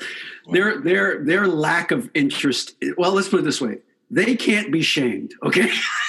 [0.50, 2.74] their their their lack of interest.
[2.96, 3.78] Well, let's put it this way:
[4.10, 5.34] they can't be shamed.
[5.42, 5.70] Okay,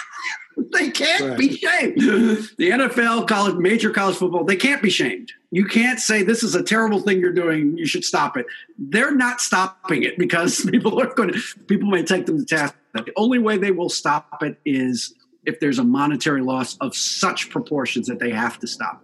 [0.73, 1.37] they can't Right.
[1.37, 1.97] be shamed.
[2.57, 5.31] The NFL, college, major college football, they can't be shamed.
[5.51, 7.77] You can't say this is a terrible thing you're doing.
[7.77, 8.45] You should stop it.
[8.77, 11.39] They're not stopping it because people are going to.
[11.67, 12.75] People may take them to task.
[12.93, 15.13] The only way they will stop it is
[15.45, 19.03] if there's a monetary loss of such proportions that they have to stop.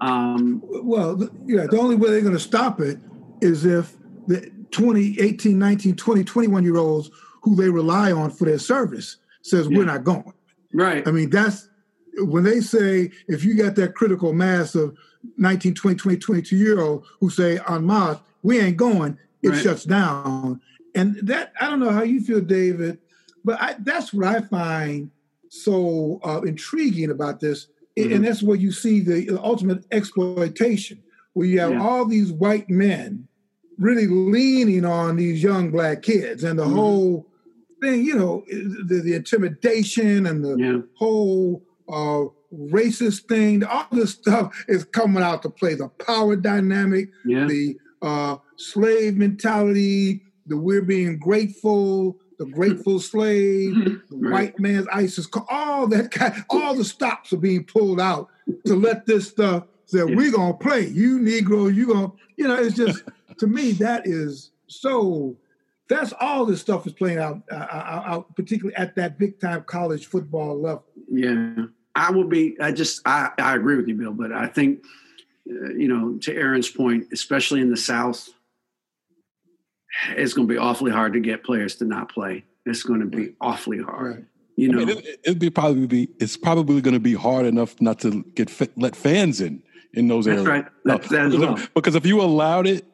[0.00, 2.98] Um, Well, yeah, the only way they're going to stop it
[3.40, 3.94] is if
[4.26, 7.10] the 20, 18, 19, 20, 21 year olds
[7.42, 10.32] who they rely on for their service says, we're not going.
[10.74, 11.06] Right.
[11.06, 11.68] I mean, that's
[12.18, 14.96] when they say, if you got that critical mass of
[15.38, 19.62] 19, 20, 20, 22 year old who say, on Mars, we ain't going, it Right.
[19.62, 20.60] shuts down.
[20.94, 22.98] And that, I don't know how you feel, David,
[23.44, 25.10] but I, that's what I find
[25.48, 27.66] so uh, intriguing about this.
[27.98, 28.12] Mm-hmm.
[28.12, 31.82] And that's where you see the ultimate exploitation, where you have Yeah.
[31.82, 33.26] all these white men
[33.78, 36.72] really leaning on these young black kids and the Mhm.
[36.74, 37.26] whole
[37.84, 40.78] thing, you know, the, the intimidation and the Yeah.
[40.94, 42.24] whole uh,
[42.72, 47.46] racist thing, all this stuff is coming out to play the power dynamic, Yeah.
[47.46, 53.74] the uh, slave mentality, the we're being grateful, the grateful slave,
[54.08, 54.32] the Right.
[54.32, 58.28] white man's ISIS, all that kind, all the stops are being pulled out
[58.66, 60.04] to let this stuff say Yeah.
[60.16, 60.88] we're gonna play.
[60.88, 63.02] You Negro, you gonna, you know, it's just
[63.38, 65.36] to me that is so.
[65.88, 69.64] That's all this stuff is playing out, uh, out, out, particularly at that big time
[69.64, 70.84] college football level.
[71.10, 72.56] Yeah, I will be.
[72.60, 74.12] I just I, I agree with you, Bill.
[74.12, 74.84] But I think
[75.50, 78.30] uh, you know, to Aaron's point, especially in the South,
[80.10, 82.44] it's going to be awfully hard to get players to not play.
[82.64, 84.14] It's going to be awfully hard.
[84.16, 84.24] Right.
[84.56, 87.44] You I know, mean, it, it'd be probably be it's probably going to be hard
[87.44, 90.48] enough not to get fa- let fans in in those That's areas.
[90.48, 90.66] right.
[90.84, 91.68] That's that as because, well.
[91.74, 92.86] because if you allowed it,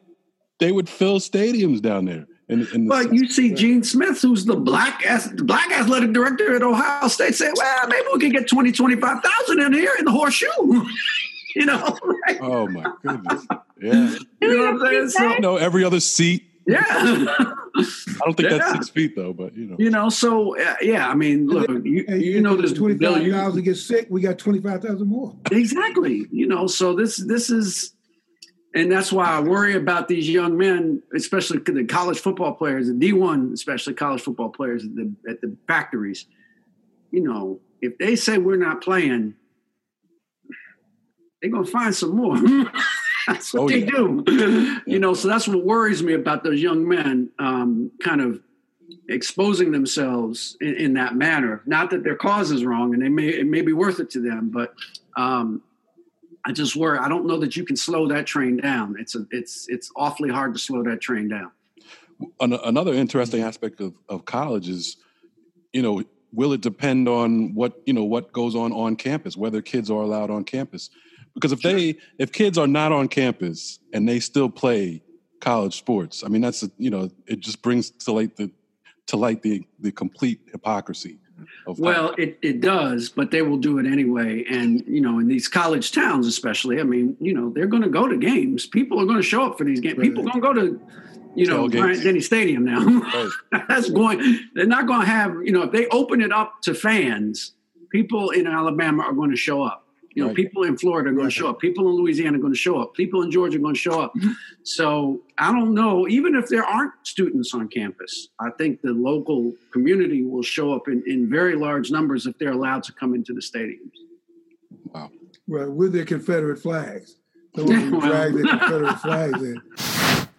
[0.59, 2.25] they would fill stadiums down there.
[2.51, 5.01] In, in the But you see Gene Smith, who's the black
[5.37, 9.73] black athletic director at Ohio State, say, "Well, maybe we could get 20, 25,000 in
[9.73, 10.47] here in the horseshoe."
[11.55, 12.37] you know, right?
[12.41, 13.47] oh my goodness,
[13.81, 14.15] yeah.
[14.41, 15.09] You know what I'm saying?
[15.09, 16.43] So, You know, every other seat.
[16.67, 16.83] yeah.
[16.87, 17.83] I
[18.25, 19.75] don't think that's six feet though, but you know.
[19.79, 21.07] you know, so uh, yeah.
[21.09, 23.13] I mean, look, you, Hey, you know this, twenty Bill.
[23.13, 25.33] five You, thousand get sick, we got twenty five thousand more.
[25.51, 26.27] Exactly.
[26.31, 27.93] You know, so this this is
[28.73, 32.93] and that's why I worry about these young men, especially the college football players, the
[32.93, 36.25] D one, especially college football players at the at the factories.
[37.11, 39.35] You know, if they say we're not playing,
[41.41, 42.37] they're gonna find some more.
[43.27, 43.91] that's what Oh, they yeah.
[43.91, 44.81] do.
[44.85, 48.39] You know, so that's what worries me about those young men, um, kind of
[49.09, 51.61] exposing themselves in, in that manner.
[51.65, 54.21] Not that their cause is wrong, and they may it may be worth it to
[54.21, 54.73] them, but
[55.17, 55.61] um,
[56.45, 56.97] I just worry.
[56.97, 58.95] I don't know that you can slow that train down.
[58.99, 61.51] It's a, it's it's awfully hard to slow that train down.
[62.39, 64.97] An- another interesting aspect of, of college is,
[65.73, 69.61] you know, will it depend on what you know what goes on on campus, whether
[69.61, 70.89] kids are allowed on campus?
[71.33, 75.03] Because if they if kids are not on campus and they still play
[75.39, 78.51] college sports, I mean that's a, you know it just brings to light the
[79.07, 81.19] to light the the complete hypocrisy
[81.65, 84.45] Well, it, it does, but they will do it anyway.
[84.49, 87.89] And you know, in these college towns, especially, I mean, you know, they're going to
[87.89, 88.65] go to games.
[88.65, 89.99] People are going to show up for these games.
[89.99, 90.81] People are going to go to,
[91.35, 91.69] you know.
[91.69, 92.83] Bryant Denny Stadium now.
[92.83, 93.29] Right.
[93.67, 94.39] That's going.
[94.53, 95.35] They're not going to have.
[95.43, 97.53] You know, if they open it up to fans,
[97.89, 99.80] people in Alabama are going to show up.
[100.13, 100.35] You know, Right.
[100.35, 101.59] people in Florida are going to show up.
[101.59, 102.93] People in Louisiana are going to show up.
[102.93, 104.13] People in Georgia are going to show up.
[104.15, 104.31] Mm-hmm.
[104.63, 106.07] So I don't know.
[106.07, 110.87] Even if there aren't students on campus, I think the local community will show up
[110.89, 113.95] in, in very large numbers if they're allowed to come into the stadiums.
[114.93, 115.11] Wow.
[115.47, 117.15] Right, with their Confederate flags.
[117.55, 118.07] They want to Well.
[118.09, 119.61] drag their Confederate flags in.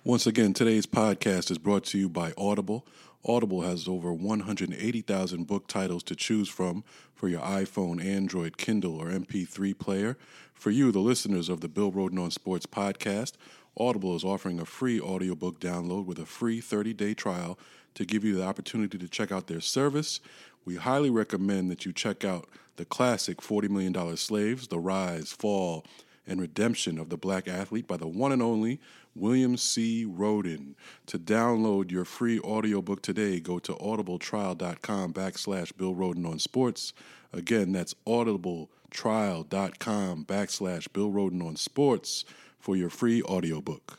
[0.05, 2.87] Once again, today's podcast is brought to you by Audible.
[3.25, 6.83] Audible has over 180,000 book titles to choose from
[7.15, 10.17] for your iPhone, Android, Kindle, or MP3 player.
[10.55, 13.35] For you, the listeners of the Bill Rhoden on Sports podcast,
[13.79, 17.59] Audible is offering a free audiobook download with a free 30 day trial
[17.95, 20.21] to give you the opportunity to check out their service.
[20.65, 25.85] We highly recommend that you check out the classic $40 Million Slaves, The Rise, Fall,
[26.27, 28.81] and Redemption of the Black Athlete by the one and only
[29.15, 30.05] William C.
[30.07, 30.75] Rhoden.
[31.07, 36.93] To download your free audiobook today, go to audibletrial.com backslash Bill Rhoden on sports.
[37.33, 42.25] Again, that's audibletrial.com backslash Bill Rhoden on sports
[42.59, 43.99] for your free audiobook.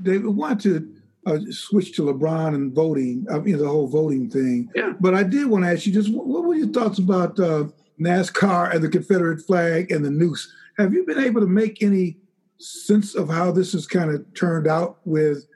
[0.00, 0.94] They want to
[1.26, 4.70] uh, switch to LeBron and voting, I mean, the whole voting thing.
[4.74, 4.94] Yeah.
[5.00, 7.68] But I did want to ask you just what, what were your thoughts about uh,
[8.00, 10.52] NASCAR and the Confederate flag and the noose?
[10.78, 12.16] Have you been able to make any
[12.58, 15.46] sense of how this has kind of turned out with,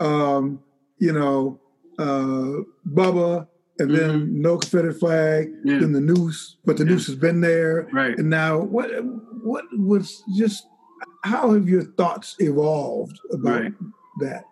[0.00, 0.60] um,
[0.98, 1.60] you know,
[1.98, 3.46] uh, Bubba
[3.78, 3.96] and mm-hmm.
[3.96, 5.78] then no Confederate flag, yeah.
[5.78, 6.90] then the noose, but the yeah.
[6.90, 7.88] noose has been there.
[7.92, 8.16] Right.
[8.16, 8.90] And now what
[9.42, 10.66] what was just
[11.24, 13.72] how have your thoughts evolved about right.
[14.20, 14.44] that?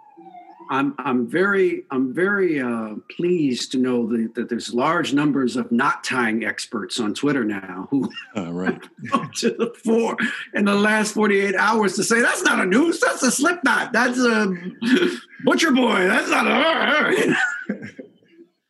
[0.70, 5.70] I'm I'm very I'm very uh, pleased to know that, that, there's large numbers of
[5.72, 8.80] knot tying experts on Twitter now who uh, right
[9.34, 10.16] to the fore
[10.54, 13.92] in the last 48 hours to say that's not a noose, that's a slip knot,
[13.92, 14.56] that's a
[15.44, 17.36] butcher boy, that's not a.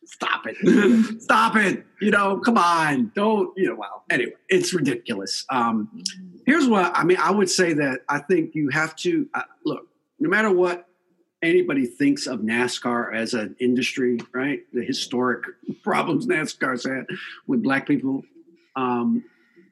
[0.05, 1.21] Stop it!
[1.21, 1.85] Stop it!
[1.99, 3.75] You know, come on, don't you know?
[3.75, 5.45] Well, anyway, it's ridiculous.
[5.49, 6.03] Um,
[6.45, 7.17] here's what I mean.
[7.17, 9.87] I would say that I think you have to uh, look.
[10.19, 10.87] No matter what
[11.41, 14.61] anybody thinks of NASCAR as an industry, right?
[14.73, 15.43] The historic
[15.83, 17.07] problems NASCAR's had
[17.47, 18.23] with black people,
[18.75, 19.23] um,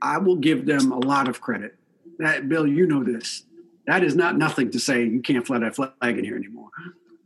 [0.01, 1.75] I will give them a lot of credit.
[2.19, 3.43] That Bill, you know this.
[3.87, 6.69] That is not nothing to say you can't fly that flag in here anymore.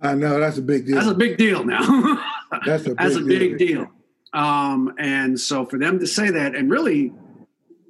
[0.02, 0.96] I know that's a big deal.
[0.96, 2.22] That's a big deal now.
[2.66, 3.86] that's a big that's a big deal.
[3.86, 3.92] deal.
[4.34, 7.14] Um, and so for them to say that, and really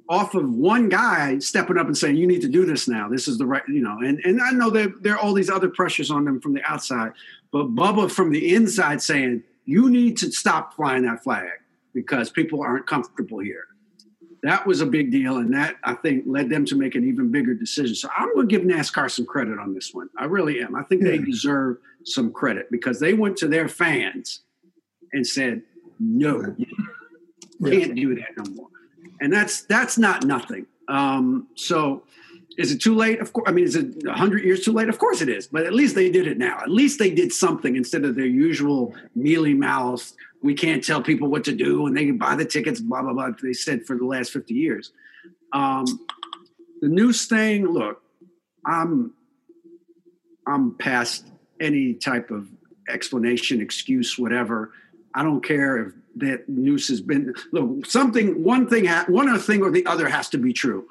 [0.08, 3.08] off of one guy stepping up and saying, "You need to do this now.
[3.08, 3.98] This is the right," you know.
[4.00, 6.62] And and I know that there are all these other pressures on them from the
[6.64, 7.12] outside,
[7.50, 11.48] but Bubba from the inside saying, "You need to stop flying that flag
[11.94, 13.64] because people aren't comfortable here."
[14.42, 17.30] That was a big deal, and that I think led them to make an even
[17.30, 17.94] bigger decision.
[17.94, 20.10] So I'm going to give NASCAR some credit on this one.
[20.18, 20.74] I really am.
[20.74, 21.12] I think yeah.
[21.12, 24.40] they deserve some credit because they went to their fans
[25.14, 25.62] and said,
[25.98, 26.54] "No,
[27.64, 28.68] can't do that no more."
[29.24, 30.66] And that's that's not nothing.
[30.86, 32.02] Um, so,
[32.58, 33.20] is it too late?
[33.20, 33.48] Of course.
[33.48, 34.90] I mean, is it hundred years too late?
[34.90, 35.46] Of course it is.
[35.46, 36.60] But at least they did it now.
[36.60, 40.12] At least they did something instead of their usual mealy mouth.
[40.42, 42.80] We can't tell people what to do, and they can buy the tickets.
[42.80, 43.30] Blah blah blah.
[43.42, 44.92] They said for the last fifty years.
[45.54, 45.86] Um,
[46.82, 47.66] the news thing.
[47.66, 48.02] Look,
[48.66, 49.14] I'm
[50.46, 51.26] I'm past
[51.60, 52.46] any type of
[52.90, 54.72] explanation, excuse, whatever.
[55.14, 59.62] I don't care if that noose has been look something one thing one other thing
[59.62, 60.86] or the other has to be true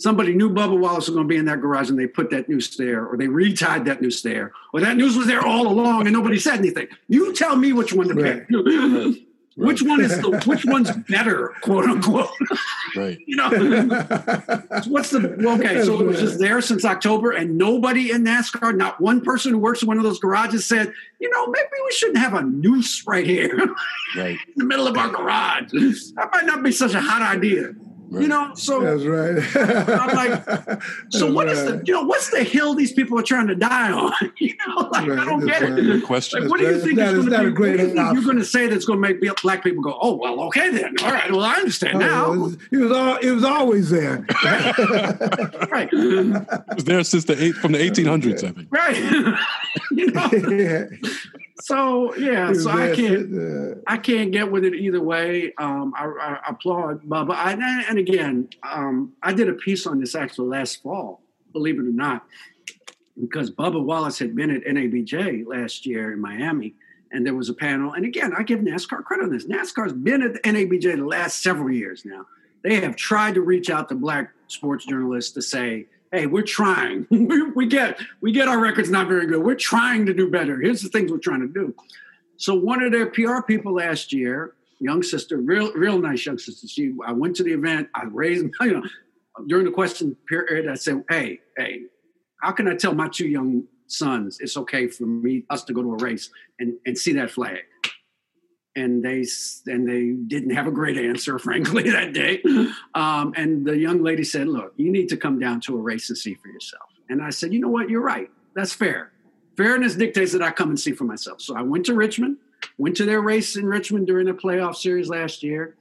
[0.00, 2.48] somebody knew Bubba Wallace was going to be in that garage and they put that
[2.48, 6.06] noose there, or they retied that noose there, or that noose was there all along
[6.06, 6.88] and nobody said anything.
[7.08, 8.46] You tell me which one to pick.
[8.50, 9.26] Right.
[9.60, 12.30] Which one is the which one's better, quote unquote?
[12.96, 13.18] Right.
[13.26, 13.50] you know,
[14.88, 15.82] what's the okay?
[15.84, 19.58] So it was just there since October, and nobody in NASCAR, not one person who
[19.58, 23.06] works in one of those garages, said, you know, maybe we shouldn't have a noose
[23.06, 23.56] right here,
[24.16, 25.70] right in the middle of our garage.
[25.72, 27.72] That might not be such a hot idea.
[28.10, 28.22] Right.
[28.22, 29.38] You know, so that's right.
[29.88, 30.44] I'm like,
[31.10, 31.56] so that's what right.
[31.56, 34.12] is the you know what's the hill these people are trying to die on?
[34.38, 35.18] you know, like right.
[35.20, 36.02] I don't that's get it.
[36.02, 36.40] question.
[36.40, 37.50] Like, what do you think is going to be?
[37.52, 40.70] Great You're going to say that's going to make black people go, oh well, okay
[40.70, 42.32] then, all right, well I understand oh, now.
[42.32, 44.26] It was, it was all it was always there.
[45.70, 45.88] right.
[45.92, 48.68] It was there since the eight from the 1800s, I think.
[48.72, 48.96] Right.
[49.92, 50.30] you know.
[50.32, 50.86] yeah
[51.60, 55.52] so yeah, so I can't I can't get with it either way.
[55.58, 57.32] Um, I, I, applaud Bubba.
[57.32, 57.52] I,
[57.88, 61.92] and again, um, I did a piece on this actually last fall, believe it or
[61.92, 62.24] not,
[63.20, 66.74] because Bubba Wallace had been at NABJ last year in Miami,
[67.12, 67.92] and there was a panel.
[67.92, 69.46] And again, I give NASCAR credit on this.
[69.46, 72.26] NASCAR's been at the NABJ the last several years now.
[72.62, 77.06] They have tried to reach out to black sports journalists to say hey, we're trying.
[77.54, 79.42] we get we get our records not very good.
[79.42, 80.60] We're trying to do better.
[80.60, 81.74] Here's the things we're trying to do.
[82.36, 86.66] So one of their PR people last year, young sister, real real nice young sister.
[86.66, 87.88] She I went to the event.
[87.94, 88.82] I raised you know
[89.46, 90.68] during the question period.
[90.68, 91.82] I said, hey, hey,
[92.42, 95.82] how can I tell my two young sons it's okay for me us to go
[95.82, 97.60] to a race and and see that flag?
[98.76, 99.26] And they
[99.66, 102.42] and they didn't have a great answer, frankly, that day.
[102.94, 106.08] Um, and the young lady said, "Look, you need to come down to a race
[106.08, 107.90] and see for yourself." And I said, "You know what?
[107.90, 108.30] You're right.
[108.54, 109.12] That's fair.
[109.56, 112.38] Fairness dictates that I come and see for myself." So I went to Richmond,
[112.78, 115.76] went to their race in Richmond during the playoff series last year.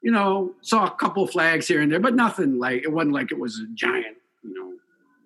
[0.00, 3.32] You know, saw a couple flags here and there, but nothing like it wasn't like
[3.32, 4.74] it was a giant, you know,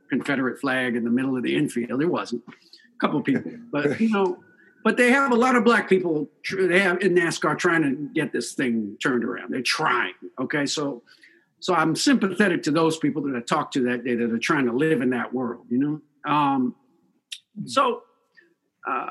[0.09, 2.01] Confederate flag in the middle of the infield.
[2.01, 2.43] It wasn't.
[2.49, 4.39] A couple people, but you know
[4.89, 8.33] but they have a lot of black people they have in NASCAR trying to get
[8.33, 9.53] this thing turned around.
[9.53, 10.15] They're trying.
[10.41, 11.03] Okay, so
[11.61, 14.65] so I'm sympathetic to those people that I talked to that day that are trying
[14.65, 15.67] to live in that world.
[15.69, 16.75] You know, um,
[17.67, 18.05] so
[18.89, 19.11] uh,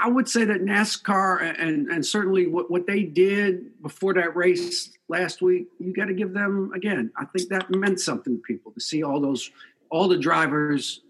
[0.00, 4.90] I would say that NASCAR and and certainly what what they did before that race
[5.10, 7.12] last week, you got to give them again.
[7.18, 9.50] I think that meant something to people to see all those
[9.90, 11.02] all the drivers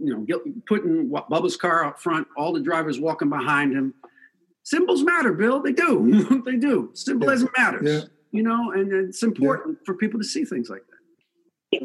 [0.00, 3.94] you know, get, putting Bubba's car out front, all the drivers walking behind him.
[4.62, 5.60] Symbols matter, Bill.
[5.60, 6.42] They do.
[6.46, 6.90] they do.
[6.94, 7.64] Symbolism yeah.
[7.64, 8.02] matters.
[8.02, 8.08] Yeah.
[8.32, 9.84] You know, and it's important yeah.
[9.86, 10.90] for people to see things like that.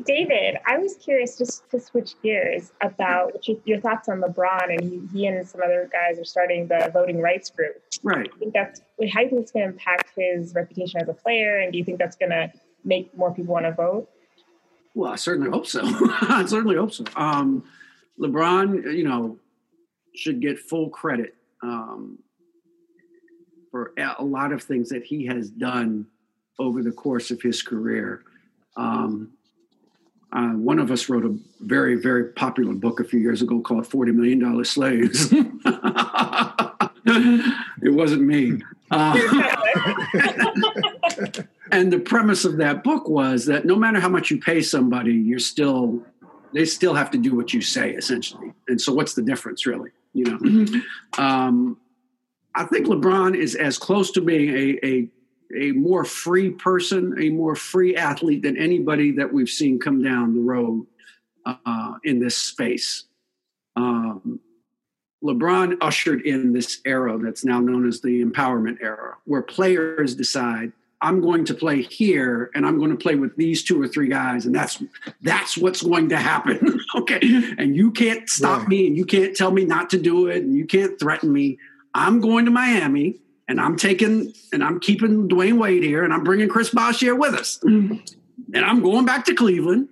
[0.05, 5.01] David, I was curious just to switch gears about your thoughts on LeBron and he,
[5.13, 7.75] he, and some other guys are starting the voting rights group.
[8.01, 8.27] Right.
[8.33, 11.13] I think that's how do you think it's going to impact his reputation as a
[11.13, 12.51] player, and do you think that's going to
[12.83, 14.09] make more people want to vote?
[14.95, 15.81] Well, I certainly hope so.
[15.83, 17.03] I certainly hope so.
[17.15, 17.63] Um,
[18.19, 19.37] LeBron, you know,
[20.15, 22.17] should get full credit um,
[23.71, 26.07] for a lot of things that he has done
[26.59, 28.23] over the course of his career.
[28.77, 29.31] Um,
[30.31, 33.87] uh, one of us wrote a very, very popular book a few years ago called
[33.87, 35.31] $40 Million Slaves.
[37.81, 38.61] it wasn't me.
[38.91, 39.13] Uh,
[41.71, 45.13] and the premise of that book was that no matter how much you pay somebody,
[45.13, 46.03] you're still,
[46.55, 48.53] they still have to do what you say, essentially.
[48.67, 49.91] And so, what's the difference, really?
[50.13, 50.81] You know,
[51.17, 51.77] um,
[52.55, 55.09] I think LeBron is as close to being a, a
[55.55, 60.33] a more free person, a more free athlete than anybody that we've seen come down
[60.33, 60.87] the road
[61.45, 63.03] uh, in this space.
[63.75, 64.39] Um,
[65.23, 70.71] LeBron ushered in this era that's now known as the empowerment era, where players decide,
[71.05, 74.07] I'm going to play here and I'm going to play with these two or three
[74.07, 74.81] guys, and that's
[75.21, 76.79] that's what's going to happen.
[76.95, 77.19] okay.
[77.59, 80.55] And you can't stop me and you can't tell me not to do it and
[80.55, 81.59] you can't threaten me.
[81.93, 86.23] I'm going to Miami and I'm taking and I'm keeping Dwyane Wade here, and I'm
[86.23, 87.97] bringing Chris Bosh here with us, mm-hmm.
[88.55, 89.89] and I'm going back to Cleveland,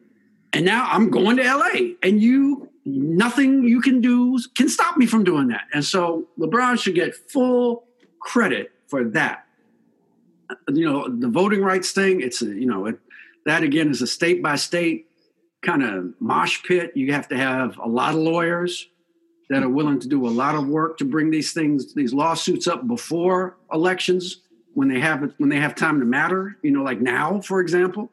[0.52, 5.06] and now I'm going to LA, and you nothing you can do can stop me
[5.06, 5.66] from doing that.
[5.74, 7.86] And so LeBron should get full
[8.20, 9.43] credit for that.
[10.70, 13.00] You know, the voting rights thing, it's a, you know, it,
[13.46, 15.08] that again is a state by state
[15.62, 16.92] kind of mosh pit.
[16.96, 18.88] You have to have a lot of lawyers
[19.50, 22.68] that are willing to do a lot of work to bring these things, these lawsuits
[22.68, 24.42] up before elections
[24.74, 26.58] when they have when they have time to matter.
[26.62, 28.12] You know, like now, for example.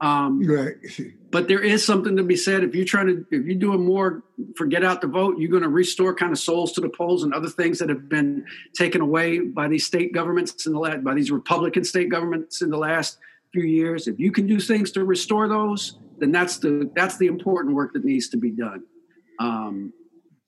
[0.00, 0.76] Um, right.
[1.30, 4.22] But there is something to be said if you're trying to if you're doing more
[4.56, 7.22] for get out the vote, you're going to restore kind of souls to the polls
[7.22, 11.04] and other things that have been taken away by these state governments in the last
[11.04, 13.18] by these Republican state governments in the last
[13.52, 14.08] few years.
[14.08, 17.92] If you can do things to restore those, then that's the that's the important work
[17.92, 18.84] that needs to be done.
[19.38, 19.92] Um,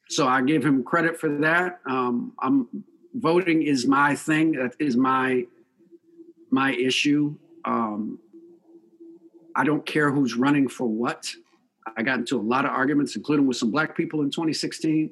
[0.09, 1.81] so I give him credit for that.
[1.87, 4.53] Um, I'm voting is my thing.
[4.53, 5.45] That is my
[6.51, 7.37] my issue.
[7.67, 8.19] Um,
[9.57, 11.33] I don't care who's running for what.
[11.97, 15.11] I got into a lot of arguments, including with some black people in 2016,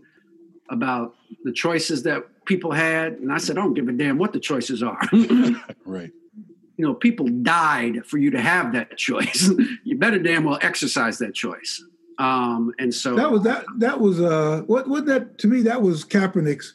[0.71, 1.15] about
[1.45, 4.41] the choices that people had, and I said, I don't give a damn what the
[4.41, 5.01] choices are.
[5.85, 6.11] right.
[6.77, 9.51] You know, people died for you to have that choice.
[9.85, 11.83] you better damn well exercise that choice.
[12.19, 15.83] Um, and so that was that that was uh what what that to me that
[15.83, 16.75] was Kaepernick's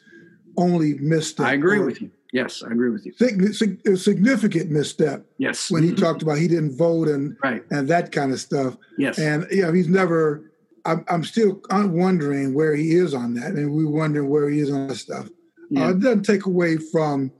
[0.56, 1.46] only misstep.
[1.46, 2.10] I agree with you.
[2.34, 3.12] Yes, I agree with you.
[3.12, 5.24] Sig- a significant misstep.
[5.38, 7.62] Yes, when he talked about he didn't vote and right.
[7.70, 8.76] and that kind of stuff.
[8.98, 10.50] Yes, and you know he's never.
[10.84, 14.58] I'm, I'm still I'm wondering where he is on that, and we're wondering where he
[14.58, 15.28] is on that stuff.
[15.70, 15.86] Yeah.
[15.86, 17.30] Uh, it doesn't take away from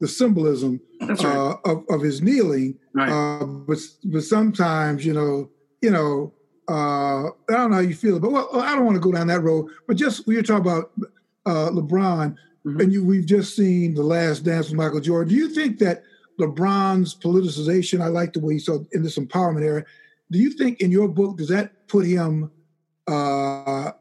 [0.00, 1.24] the symbolism right.
[1.24, 3.10] uh, of, of his kneeling, right.
[3.10, 5.50] uh, but but sometimes you know
[5.82, 6.32] you know
[6.70, 9.26] uh, I don't know how you feel, but well, I don't want to go down
[9.26, 9.68] that road.
[9.86, 10.90] But just when you're talking about
[11.44, 12.34] uh, LeBron,
[12.68, 12.80] mm-hmm.
[12.80, 15.28] and you, we've just seen the Last Dance with Michael Jordan.
[15.28, 16.02] Do you think that
[16.40, 18.00] LeBron's politicization?
[18.00, 19.84] I like the way he saw in this empowerment era.
[20.30, 22.50] Do you think in your book does that put him
[23.06, 23.92] uh,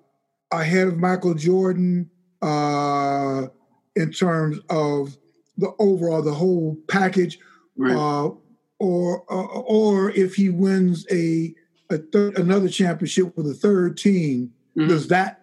[0.51, 2.09] ahead of Michael Jordan
[2.41, 3.47] uh,
[3.95, 5.17] in terms of
[5.57, 7.39] the overall, the whole package,
[7.77, 7.95] right.
[7.95, 8.31] Uh,
[8.79, 11.55] or uh, or if he wins a
[11.89, 14.87] a third, another championship with a third team, mm-hmm.
[14.87, 15.36] does that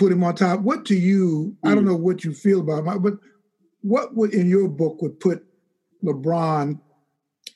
[0.00, 0.60] put him on top?
[0.60, 1.54] What to you?
[1.56, 1.68] Mm-hmm.
[1.68, 1.88] I don't mm.
[1.88, 3.14] know what you feel about him, but
[3.82, 5.44] what would in your book would put
[6.02, 6.80] LeBron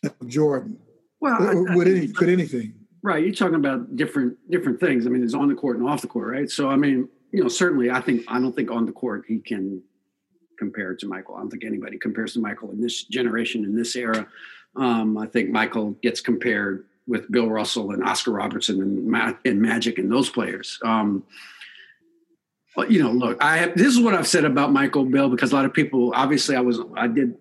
[0.02, 0.78] and Jordan?
[1.20, 2.74] Well, or, I, would any could anything?
[3.02, 5.06] Right, you're talking about different different things.
[5.06, 6.50] I mean, it's on the court and off the court, right?
[6.50, 9.38] So, I mean, you know, certainly, I think I don't think on the court he
[9.38, 9.82] can
[10.58, 11.36] compare to Michael.
[11.36, 14.26] I don't think anybody compares to Michael in this generation in this era.
[14.76, 19.60] Um, I think Michael gets compared with Bill Russell and Oscar Robertson and, Ma- and
[19.60, 20.78] Magic and those players.
[20.82, 21.22] Um,
[22.88, 25.54] you know, look, I have, this is what I've said about Michael Bill because a
[25.54, 27.36] lot of people, obviously, I was I did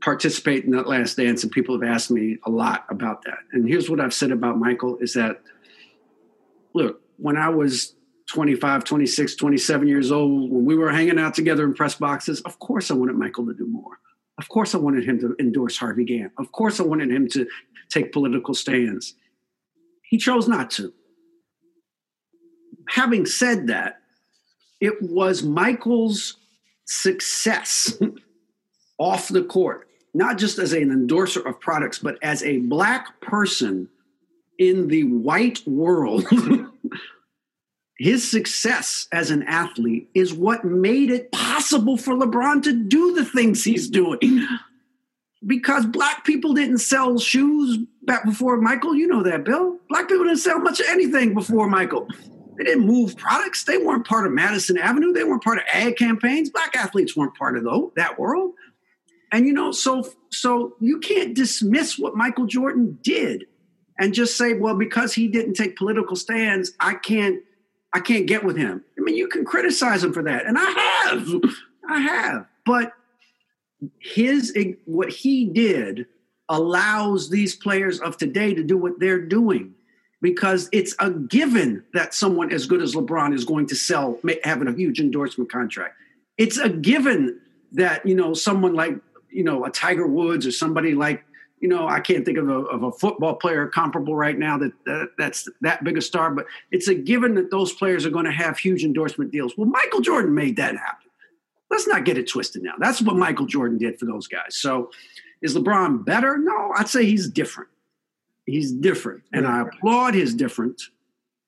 [0.00, 3.38] participate in that last dance, and people have asked me a lot about that.
[3.52, 5.42] And here's what I've said about Michael is that,
[6.72, 7.94] look, when I was
[8.28, 12.58] 25, 26, 27 years old, when we were hanging out together in press boxes, of
[12.60, 13.98] course I wanted Michael to do more.
[14.38, 16.30] Of course I wanted him to endorse Harvey Gantt.
[16.38, 17.46] Of course I wanted him to
[17.90, 19.14] take political stands.
[20.02, 20.92] He chose not to.
[22.88, 23.99] Having said that,
[24.80, 26.36] it was Michael's
[26.86, 27.96] success
[28.98, 33.88] off the court, not just as an endorser of products, but as a black person
[34.58, 36.26] in the white world,
[37.98, 43.24] his success as an athlete is what made it possible for LeBron to do the
[43.24, 44.46] things he's doing.
[45.46, 48.94] Because black people didn't sell shoes back before Michael.
[48.94, 49.78] You know that, Bill.
[49.88, 52.06] Black people didn't sell much of anything before Michael.
[52.60, 53.64] They didn't move products.
[53.64, 55.14] They weren't part of Madison Avenue.
[55.14, 56.50] They weren't part of ad campaigns.
[56.50, 57.64] Black athletes weren't part of
[57.96, 58.52] that world.
[59.32, 63.46] And you know, so so you can't dismiss what Michael Jordan did
[63.98, 67.40] and just say, well, because he didn't take political stands, I can't
[67.94, 68.84] I can't get with him.
[68.98, 71.28] I mean, you can criticize him for that, and I have,
[71.88, 72.46] I have.
[72.66, 72.92] But
[74.00, 74.54] his
[74.84, 76.04] what he did
[76.50, 79.76] allows these players of today to do what they're doing
[80.20, 84.68] because it's a given that someone as good as LeBron is going to sell, having
[84.68, 85.96] a huge endorsement contract.
[86.36, 87.40] It's a given
[87.72, 88.94] that you know someone like
[89.30, 91.24] you know a Tiger Woods or somebody like
[91.60, 94.72] you know I can't think of a, of a football player comparable right now that,
[94.86, 98.26] that that's that big a star, but it's a given that those players are going
[98.26, 99.54] to have huge endorsement deals.
[99.56, 101.08] Well, Michael Jordan made that happen.
[101.70, 102.74] Let's not get it twisted now.
[102.78, 104.56] That's what Michael Jordan did for those guys.
[104.56, 104.90] So
[105.40, 106.36] is LeBron better?
[106.36, 107.70] No, I'd say he's different.
[108.50, 110.90] He's different, and I applaud his difference.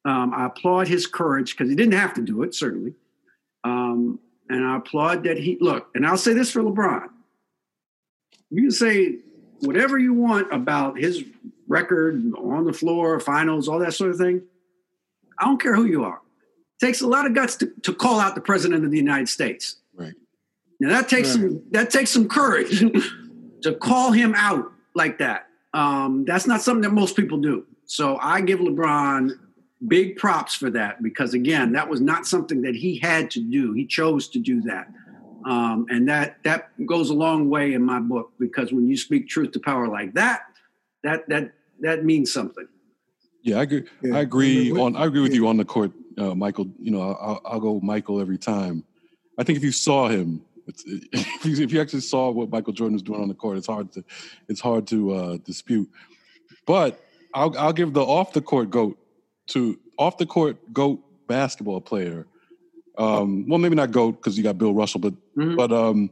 [0.04, 2.94] Um, I applaud his courage because he didn't have to do it, certainly.
[3.64, 5.88] Um, and I applaud that he look.
[5.94, 7.08] And I'll say this for LeBron:
[8.50, 9.18] you can say
[9.60, 11.24] whatever you want about his
[11.68, 14.42] record on the floor, finals, all that sort of thing.
[15.38, 16.20] I don't care who you are.
[16.80, 19.28] It takes a lot of guts to, to call out the president of the United
[19.28, 19.76] States.
[19.94, 20.14] Right.
[20.80, 21.50] Now that takes right.
[21.50, 22.80] some that takes some courage
[23.62, 25.46] to call him out like that.
[25.74, 27.66] Um, that's not something that most people do.
[27.86, 29.32] So I give LeBron
[29.86, 33.72] big props for that because again, that was not something that he had to do.
[33.72, 34.88] He chose to do that.
[35.44, 39.28] Um, and that that goes a long way in my book because when you speak
[39.28, 40.42] truth to power like that,
[41.02, 42.68] that that that means something.
[43.42, 43.84] Yeah, I agree.
[44.02, 44.16] Yeah.
[44.16, 44.94] I agree on.
[44.94, 46.70] I agree with you on the court, uh, Michael.
[46.78, 48.84] You know, I'll, I'll, go Michael every time.
[49.36, 50.44] I think if you saw him,
[50.86, 53.66] if, you, if you actually saw what Michael Jordan was doing on the court, it's
[53.66, 54.04] hard to
[54.48, 55.88] it's hard to uh, dispute.
[56.66, 57.04] But
[57.34, 58.98] I'll I'll give the off the court goat
[59.48, 62.26] to off the court goat basketball player
[62.98, 65.56] um, well, maybe not GOAT because you got Bill Russell, but mm-hmm.
[65.56, 66.10] but um,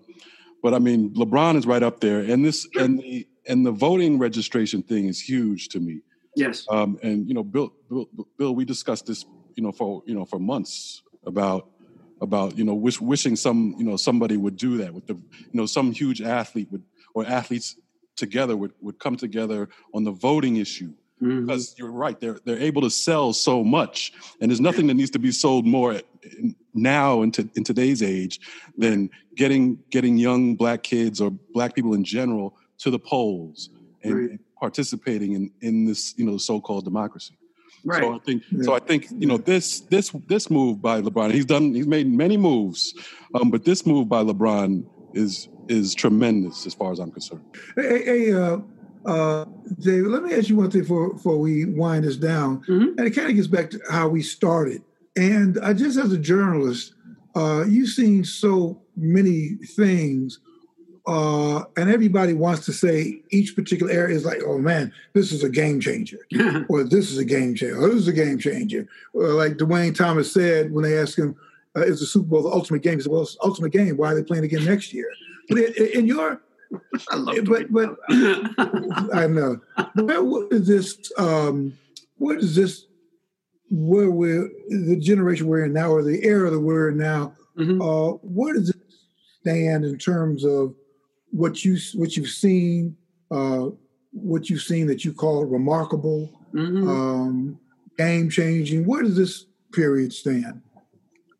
[0.62, 4.18] but I mean LeBron is right up there, and this and the and the voting
[4.18, 6.00] registration thing is huge to me.
[6.36, 6.66] Yes.
[6.70, 8.08] Um, and you know, Bill, Bill,
[8.38, 9.24] Bill, we discussed this,
[9.56, 11.68] you know, for you know for months about
[12.20, 15.54] about you know wish, wishing some you know somebody would do that with the you
[15.54, 16.82] know some huge athlete would
[17.14, 17.76] or athletes
[18.16, 20.92] together would would come together on the voting issue
[21.22, 21.46] mm-hmm.
[21.46, 25.10] because you're right they're they're able to sell so much and there's nothing that needs
[25.10, 26.00] to be sold more
[26.74, 28.40] now in, to, in today's age
[28.76, 33.70] than getting getting young black kids or black people in general to the polls
[34.02, 34.30] and, right.
[34.30, 37.34] and participating in in this you know so-called democracy
[37.84, 38.02] Right.
[38.02, 38.62] So I think yeah.
[38.62, 41.32] so I think you know this this this move by LeBron.
[41.32, 42.94] He's done he's made many moves,
[43.34, 47.44] um, but this move by LeBron is is tremendous as far as I'm concerned.
[47.76, 48.58] Hey, hey uh,
[49.06, 49.44] uh,
[49.78, 52.60] David, let me ask you one thing before, before we wind this down.
[52.62, 52.98] Mm-hmm.
[52.98, 54.82] And it kind of gets back to how we started.
[55.16, 56.94] And I just, as a journalist,
[57.34, 60.40] uh, you've seen so many things,
[61.06, 65.42] uh, and everybody wants to say each particular area is like, oh man, this is
[65.42, 66.18] a game changer,
[66.68, 68.86] or this is a game changer, or this is a game changer.
[69.12, 71.36] Or like Duane Thomas said when they asked him,
[71.76, 73.96] uh, "Is the Super Bowl the ultimate game?" He said, "Well, it's the ultimate game.
[73.96, 75.08] Why are they playing again next year?"
[75.48, 76.40] But in your
[77.10, 77.96] I love but but
[79.12, 79.60] I know.
[79.94, 81.12] What is this?
[81.18, 81.76] Um,
[82.18, 82.86] what is this?
[83.70, 87.34] Where we're the generation we're in now, or the era that we're in now?
[87.56, 87.82] Mm-hmm.
[87.82, 88.76] Uh, where does it
[89.40, 90.74] stand in terms of
[91.30, 92.96] what you what you've seen?
[93.30, 93.68] Uh,
[94.12, 96.88] what you've seen that you call remarkable, mm-hmm.
[96.88, 97.60] um,
[97.96, 98.84] game changing.
[98.84, 100.62] Where does this period stand?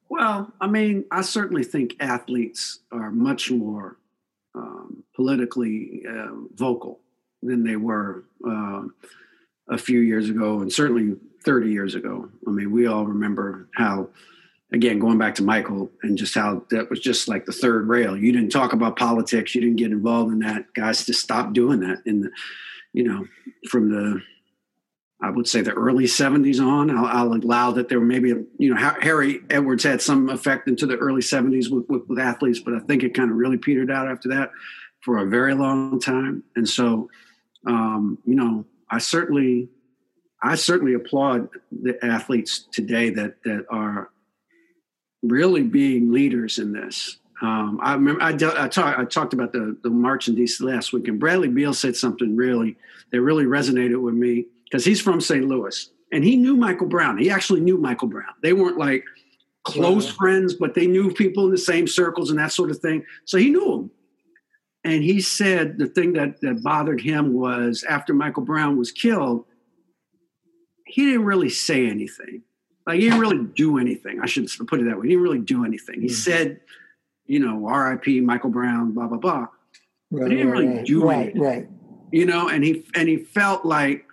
[0.09, 3.97] Well, I mean, I certainly think athletes are much more
[4.55, 7.01] um, politically uh, vocal
[7.43, 8.83] than they were uh,
[9.69, 12.29] a few years ago, and certainly 30 years ago.
[12.47, 14.09] I mean, we all remember how,
[14.73, 18.17] again, going back to Michael, and just how that was just like the third rail.
[18.17, 20.73] You didn't talk about politics, you didn't get involved in that.
[20.75, 22.31] Guys just stopped doing that in the,
[22.93, 23.27] you know,
[23.69, 24.23] from the
[25.23, 26.91] I would say the early 70s on.
[26.91, 30.87] I'll, I'll, allow that there were maybe, you know, Harry Edwards had some effect into
[30.87, 33.91] the early 70s with, with, with, athletes, but I think it kind of really petered
[33.91, 34.51] out after that
[35.01, 36.43] for a very long time.
[36.57, 37.11] And so,
[37.67, 39.69] um, you know, I certainly,
[40.43, 44.11] I certainly applaud the athletes today that that are
[45.23, 47.19] really being leaders in this.
[47.43, 50.93] Um, I remember I, I, talk, I, talked about the, the march in DC last
[50.93, 52.77] week, and Bradley Beal said something really
[53.13, 55.47] that really resonated with me because he's from St.
[55.47, 57.19] Louis and he knew Michael Brown.
[57.19, 58.33] He actually knew Michael Brown.
[58.43, 59.05] They weren't like
[59.63, 60.17] close wow.
[60.17, 63.05] friends, but they knew people in the same circles and that sort of thing.
[63.25, 63.91] So he knew him.
[64.83, 69.45] And he said the thing that, that bothered him was after Michael Brown was killed,
[70.87, 72.43] he didn't really say anything.
[72.91, 74.21] Like he didn't really do anything.
[74.21, 75.07] I should put it that way.
[75.07, 76.01] He didn't really do anything.
[76.01, 76.15] He mm-hmm.
[76.15, 76.61] said,
[77.25, 78.21] you know, R.I.P.
[78.21, 79.47] Michael Brown, blah blah blah.
[80.11, 81.41] Right, but he didn't really right, do right, anything.
[81.41, 81.69] Right.
[82.11, 84.07] You know, and he and he felt like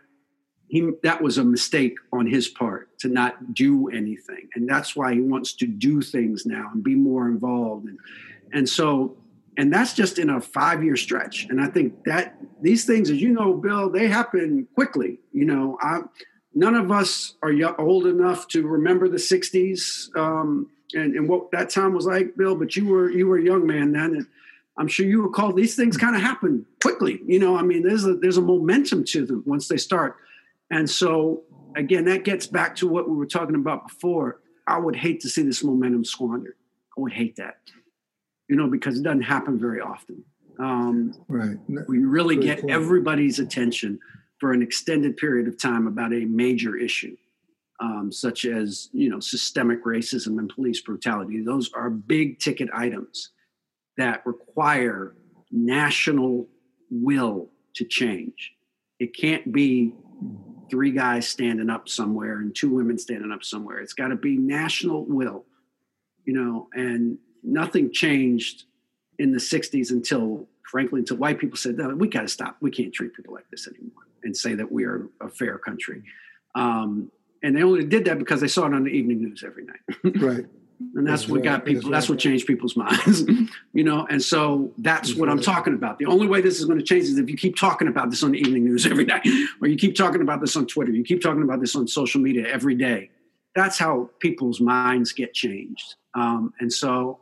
[0.67, 5.11] he that was a mistake on his part to not do anything, and that's why
[5.15, 7.87] he wants to do things now and be more involved.
[7.87, 7.97] And
[8.53, 9.17] and so
[9.57, 11.47] and that's just in a five year stretch.
[11.49, 15.17] And I think that these things, as you know, Bill, they happen quickly.
[15.33, 16.01] You know, I
[16.57, 21.69] none of us are old enough to remember the 60s um, and, and, what that
[21.69, 24.27] time was like bill but you were you were a young man then and
[24.77, 28.05] i'm sure you recall these things kind of happen quickly you know i mean there's
[28.05, 30.17] a there's a momentum to them once they start.
[30.69, 31.43] And so
[31.75, 34.41] again that gets back to what we were talking about before.
[34.69, 36.55] I would hate to see this momentum squandered
[36.97, 37.59] i would hate that
[38.49, 40.23] you know because it doesn't happen very often.
[40.59, 41.57] Um, right.
[41.87, 43.99] we really get everybody's attention
[44.39, 47.17] for an extended period of time about a major issue,
[47.79, 51.41] um, such as you know systemic racism and police brutality.
[51.41, 53.31] Those are big ticket items
[53.97, 55.15] that require
[55.51, 56.47] national
[56.91, 58.53] will to change.
[58.99, 59.93] It can't be
[60.69, 63.79] three guys standing up somewhere and two women standing up somewhere.
[63.79, 65.45] It's got to be national will,
[66.25, 68.65] you know, and nothing changed
[69.19, 72.57] in the 60s until, frankly, until white people said, no, we got to stop.
[72.59, 76.03] We can't treat people like this anymore and say that we are a fair country.
[76.53, 77.11] Um,
[77.41, 79.79] and they only did that because they saw it on the evening news every night.
[80.21, 80.45] right.
[80.95, 81.45] And that's, that's what right.
[81.45, 83.23] got people, that's, that's what changed people's minds,
[83.73, 84.05] you know?
[84.09, 85.33] And so that's, that's what right.
[85.33, 85.97] I'm talking about.
[85.97, 88.21] The only way this is going to change is if you keep talking about this
[88.21, 89.25] on the evening news every night,
[89.61, 92.21] or you keep talking about this on Twitter, you keep talking about this on social
[92.21, 93.09] media every day.
[93.55, 95.95] That's how people's minds get changed.
[96.13, 97.19] Um, and so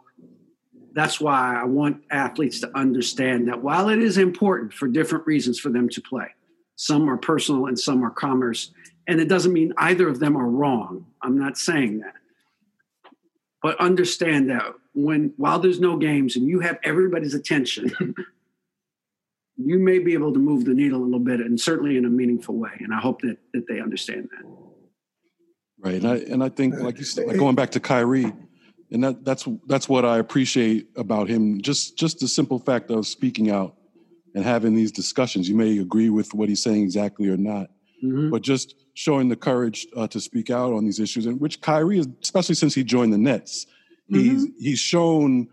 [0.94, 5.60] that's why I want athletes to understand that while it is important for different reasons
[5.60, 6.28] for them to play,
[6.76, 8.72] some are personal and some are commerce.
[9.08, 11.06] And it doesn't mean either of them are wrong.
[11.22, 12.14] I'm not saying that.
[13.62, 17.92] But understand that when while there's no games and you have everybody's attention,
[19.58, 22.10] you may be able to move the needle a little bit and certainly in a
[22.10, 22.72] meaningful way.
[22.80, 24.46] And I hope that, that they understand that.
[25.80, 25.96] Right.
[25.96, 28.34] And I and I think like you said, like going back to Kyrie,
[28.92, 31.62] and that that's that's what I appreciate about him.
[31.62, 33.76] Just just the simple fact of speaking out
[34.36, 35.50] and having these discussions.
[35.50, 37.70] You may agree with what he's saying exactly or not,
[38.04, 38.30] mm-hmm.
[38.30, 42.00] but just showing the courage uh, to speak out on these issues, and which Kyrie,
[42.00, 43.66] is, especially since he joined the Nets,
[44.12, 44.20] mm-hmm.
[44.20, 45.48] he's he's shown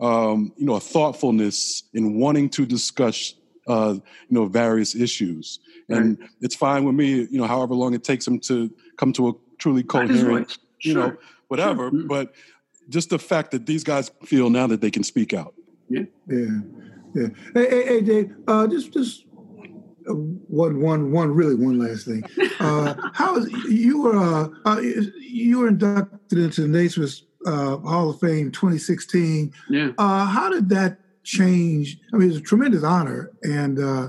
[0.00, 3.34] um, you know a thoughtfulness in wanting to discuss
[3.66, 5.58] uh, you know various issues,
[5.88, 7.26] and it's fine with me.
[7.30, 10.92] You know, however long it takes him to come to a truly coherent, sure.
[10.92, 11.16] you know,
[11.48, 11.90] whatever.
[11.90, 11.98] Sure.
[11.98, 12.06] Mm-hmm.
[12.06, 12.34] But
[12.88, 15.54] just the fact that these guys feel now that they can speak out.
[15.88, 16.04] Yeah.
[16.26, 16.60] Yeah.
[17.14, 17.28] Yeah.
[17.54, 18.34] Hey, hey, hey Dave.
[18.46, 19.24] Uh, just, just
[20.08, 21.30] uh, one, one, one.
[21.30, 22.22] Really, one last thing.
[22.60, 28.10] Uh, how is you were uh, uh, you were inducted into the Naismith uh, Hall
[28.10, 29.52] of Fame 2016.
[29.68, 29.90] Yeah.
[29.98, 31.98] Uh, how did that change?
[32.12, 34.08] I mean, it's a tremendous honor and uh,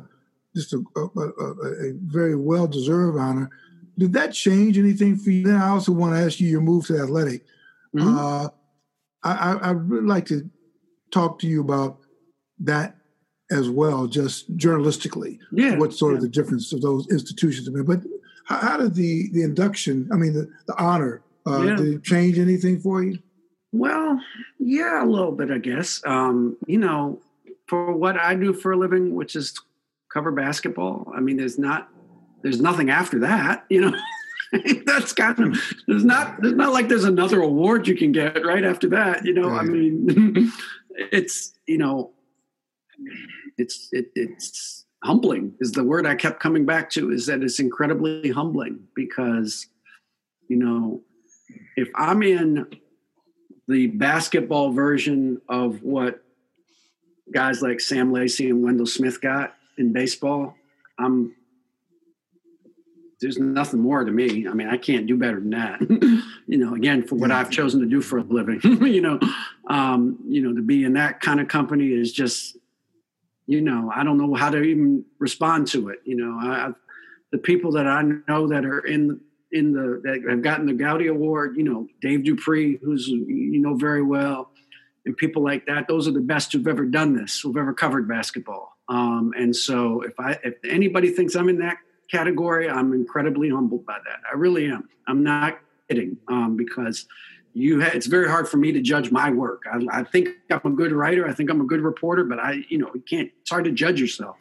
[0.56, 3.50] just a, a, a, a very well deserved honor.
[3.98, 5.46] Did that change anything for you?
[5.46, 7.46] Then I also want to ask you your move to Athletic.
[7.96, 8.18] Mm-hmm.
[8.18, 8.48] Uh,
[9.24, 10.50] I, I, would really like to
[11.12, 12.00] talk to you about
[12.62, 12.96] that
[13.52, 15.40] as well, just journalistically.
[15.52, 15.78] Yeah.
[15.78, 16.18] What sort yeah.
[16.18, 17.86] of the difference of those institutions have been.
[17.86, 18.02] But
[18.46, 21.76] how, how did the the induction, I mean, the, the honor, uh, yeah.
[21.76, 23.20] did it change anything for you?
[23.72, 24.20] Well,
[24.60, 26.02] yeah, a little bit, I guess.
[26.06, 27.22] Um, you know,
[27.68, 29.54] for what I do for a living, which is
[30.12, 31.90] cover basketball, I mean, there's not,
[32.42, 33.98] there's nothing after that, you know.
[34.88, 38.66] that's kind of there's not there's not like there's another award you can get right
[38.66, 40.52] after that you know i mean
[40.90, 42.12] it's you know
[43.58, 47.60] it's it, it's humbling is the word I kept coming back to is that it's
[47.60, 49.68] incredibly humbling because
[50.48, 51.02] you know
[51.76, 52.68] if I'm in
[53.68, 56.24] the basketball version of what
[57.32, 60.56] guys like Sam Lacy and Wendell Smith got in baseball,
[60.98, 61.36] I'm
[63.22, 64.48] there's nothing more to me.
[64.48, 65.82] I mean, I can't do better than that.
[66.48, 69.20] you know, again, for what I've chosen to do for a living, you know,
[69.68, 72.58] um, you know, to be in that kind of company is just
[73.50, 76.02] you know, I don't know how to even respond to it.
[76.06, 76.70] You know, I,
[77.32, 79.20] the people that I know that are in
[79.52, 83.74] in the that have gotten the Gowdy Award, you know, Dave DuPree, who's you know
[83.74, 84.52] very well,
[85.04, 85.88] and people like that.
[85.88, 88.78] Those are the best who've ever done this, who've ever covered basketball.
[88.88, 91.78] Um, and so, if I if anybody thinks I'm in that
[92.12, 94.20] category, I'm incredibly humbled by that.
[94.32, 94.88] I really am.
[95.08, 95.58] I'm not
[95.90, 97.08] kidding um, because
[97.54, 99.64] you ha- it's very hard for me to judge my work.
[99.72, 101.28] I, I, think I'm a good writer.
[101.28, 103.30] I think I'm a good reporter, but I, you know, you can't.
[103.42, 104.38] It's hard to judge yourself.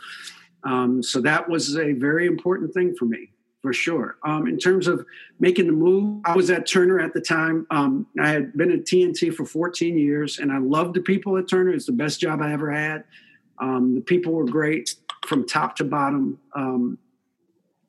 [0.65, 3.31] Um, so that was a very important thing for me,
[3.63, 4.19] for sure.
[4.25, 5.07] Um, in terms of
[5.39, 7.67] making the move, I was at Turner at the time.
[7.71, 11.49] Um, I had been at TNT for 14 years, and I loved the people at
[11.49, 11.73] Turner.
[11.73, 13.05] It's the best job I ever had.
[13.61, 14.95] Um, the people were great
[15.27, 16.39] from top to bottom.
[16.55, 16.99] Um,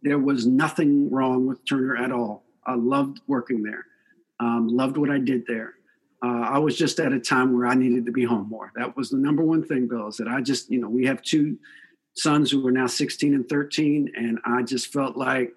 [0.02, 2.44] there was nothing wrong with Turner at all.
[2.66, 3.86] I loved working there.
[4.40, 5.76] Um, loved what I did there.
[6.24, 8.72] Uh, I was just at a time where I needed to be home more.
[8.76, 11.22] That was the number one thing, Bill, is that I just, you know, we have
[11.22, 11.58] two
[12.16, 15.54] sons who are now 16 and 13, and I just felt like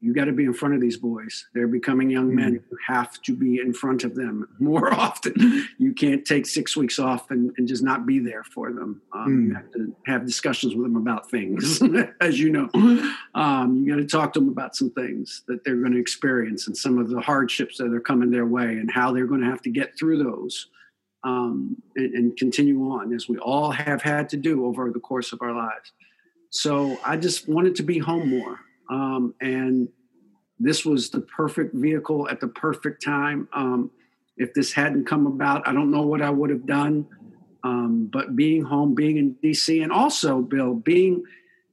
[0.00, 1.46] you got to be in front of these boys.
[1.54, 2.54] They're becoming young men.
[2.54, 2.70] Mm-hmm.
[2.70, 5.66] You have to be in front of them more often.
[5.78, 9.02] You can't take six weeks off and, and just not be there for them.
[9.12, 9.48] Um, mm.
[9.48, 11.82] You have to have discussions with them about things,
[12.20, 12.68] as you know.
[13.34, 16.68] Um, you got to talk to them about some things that they're going to experience
[16.68, 19.50] and some of the hardships that are coming their way and how they're going to
[19.50, 20.68] have to get through those
[21.24, 25.32] um, and, and continue on, as we all have had to do over the course
[25.32, 25.92] of our lives.
[26.50, 28.60] So I just wanted to be home more.
[28.88, 29.88] Um, and
[30.58, 33.48] this was the perfect vehicle at the perfect time.
[33.52, 33.90] Um,
[34.36, 37.06] if this hadn't come about, I don't know what I would have done.
[37.64, 41.24] Um, but being home, being in DC, and also, Bill, being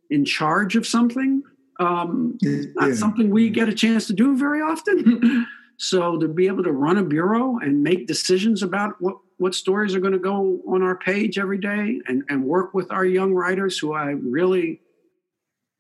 [0.09, 1.43] in charge of something,
[1.79, 2.61] um, yeah.
[2.75, 5.45] not something we get a chance to do very often.
[5.77, 9.93] so to be able to run a bureau and make decisions about what what stories
[9.93, 13.33] are going to go on our page every day and, and work with our young
[13.33, 14.79] writers who I really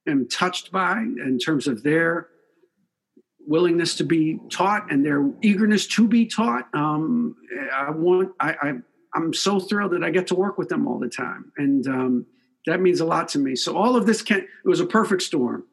[0.07, 2.29] am touched by in terms of their
[3.47, 6.67] willingness to be taught and their eagerness to be taught.
[6.73, 7.35] Um,
[7.73, 10.99] I want, I, I, am so thrilled that I get to work with them all
[10.99, 11.51] the time.
[11.57, 12.25] And um,
[12.65, 13.55] that means a lot to me.
[13.55, 15.63] So all of this can, it was a perfect storm.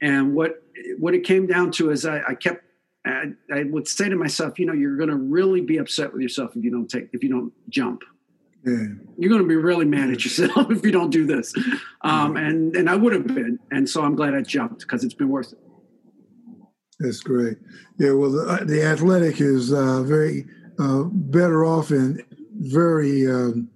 [0.00, 0.62] And what,
[0.98, 2.62] what it came down to is I, I kept,
[3.06, 6.22] I, I would say to myself, you know, you're going to really be upset with
[6.22, 8.02] yourself if you don't take, if you don't jump.
[8.64, 8.86] Yeah.
[9.16, 11.54] You're going to be really mad at yourself if you don't do this.
[12.02, 13.58] Um, and, and I would have been.
[13.70, 15.58] And so I'm glad I jumped because it's been worth it.
[17.00, 17.58] That's great.
[17.98, 20.46] Yeah, well, the, uh, the Athletic is uh, very
[20.78, 22.24] uh, better off and
[22.56, 23.70] very, um,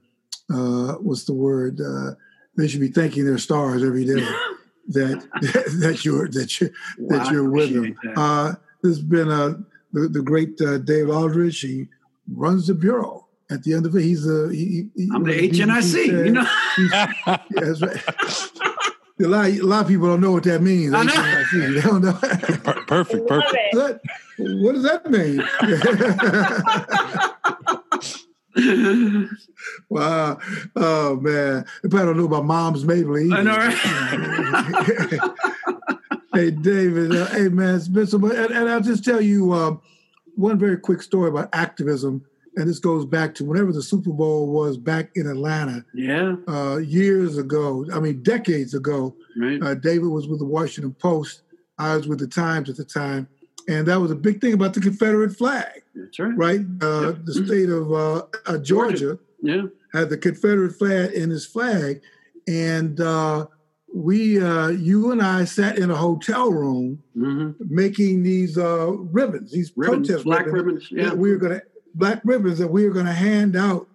[0.53, 1.81] uh, what's the word?
[1.81, 2.15] Uh,
[2.57, 4.27] they should be thanking their stars every day
[4.89, 5.23] that
[5.81, 6.71] that you're that you
[7.09, 7.97] that you're with them.
[8.17, 9.57] Uh, there's been a
[9.93, 11.61] the, the great Dave Aldridge.
[11.61, 11.89] He
[12.29, 14.49] runs the bureau at the end of it, he's a.
[14.51, 16.47] He, he, I'm the HNIC, you know.
[16.93, 18.03] yeah, that's right.
[19.21, 20.95] A lot, a lot of people don't know what that means.
[20.95, 21.45] I know.
[21.53, 22.13] They don't know.
[22.87, 23.75] perfect, perfect.
[23.75, 24.01] What,
[24.39, 25.43] what does that mean?
[29.89, 30.39] wow.
[30.77, 31.65] Oh man.
[31.85, 33.35] If I don't know about mom's Maybelline.
[33.35, 33.77] I know, right?
[36.35, 39.53] hey David, uh, hey man, it's been so much and, and I'll just tell you
[39.53, 39.77] uh,
[40.35, 42.25] one very quick story about activism
[42.57, 45.85] and this goes back to whenever the Super Bowl was back in Atlanta.
[45.95, 46.37] Yeah.
[46.47, 49.17] Uh, years ago, I mean, decades ago.
[49.37, 49.63] Right.
[49.63, 51.43] Uh, David was with the Washington Post.
[51.79, 53.27] I was with the Times at the time,
[53.69, 55.83] and that was a big thing about the Confederate flag.
[55.95, 56.37] That's right.
[56.37, 56.61] Right.
[56.83, 57.19] Uh, yep.
[57.25, 59.19] The state of uh, uh, Georgia.
[59.41, 59.63] Yeah.
[59.93, 62.01] Had the Confederate flag in his flag,
[62.49, 63.47] and uh,
[63.95, 67.51] we, you and I, sat in a hotel room mm-hmm.
[67.61, 70.91] making these ribbons, these ribbons, protest black ribbons.
[70.91, 71.13] ribbons yeah.
[71.13, 71.63] we were going to
[71.95, 73.89] black ribbons that we are going to hand out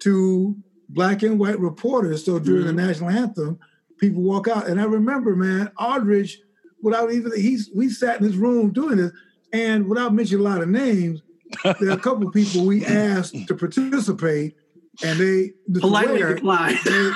[0.00, 0.56] to
[0.88, 2.24] black and white reporters.
[2.24, 2.76] So during mm-hmm.
[2.76, 3.58] the national anthem,
[3.98, 4.66] people walk out.
[4.66, 6.40] And I remember, man, Aldridge,
[6.82, 9.12] without even he's we sat in his room doing this,
[9.52, 11.22] and without mentioning a lot of names,
[11.64, 14.54] there are a couple of people we asked to participate,
[15.02, 16.78] and they politely declined.
[16.84, 17.10] They,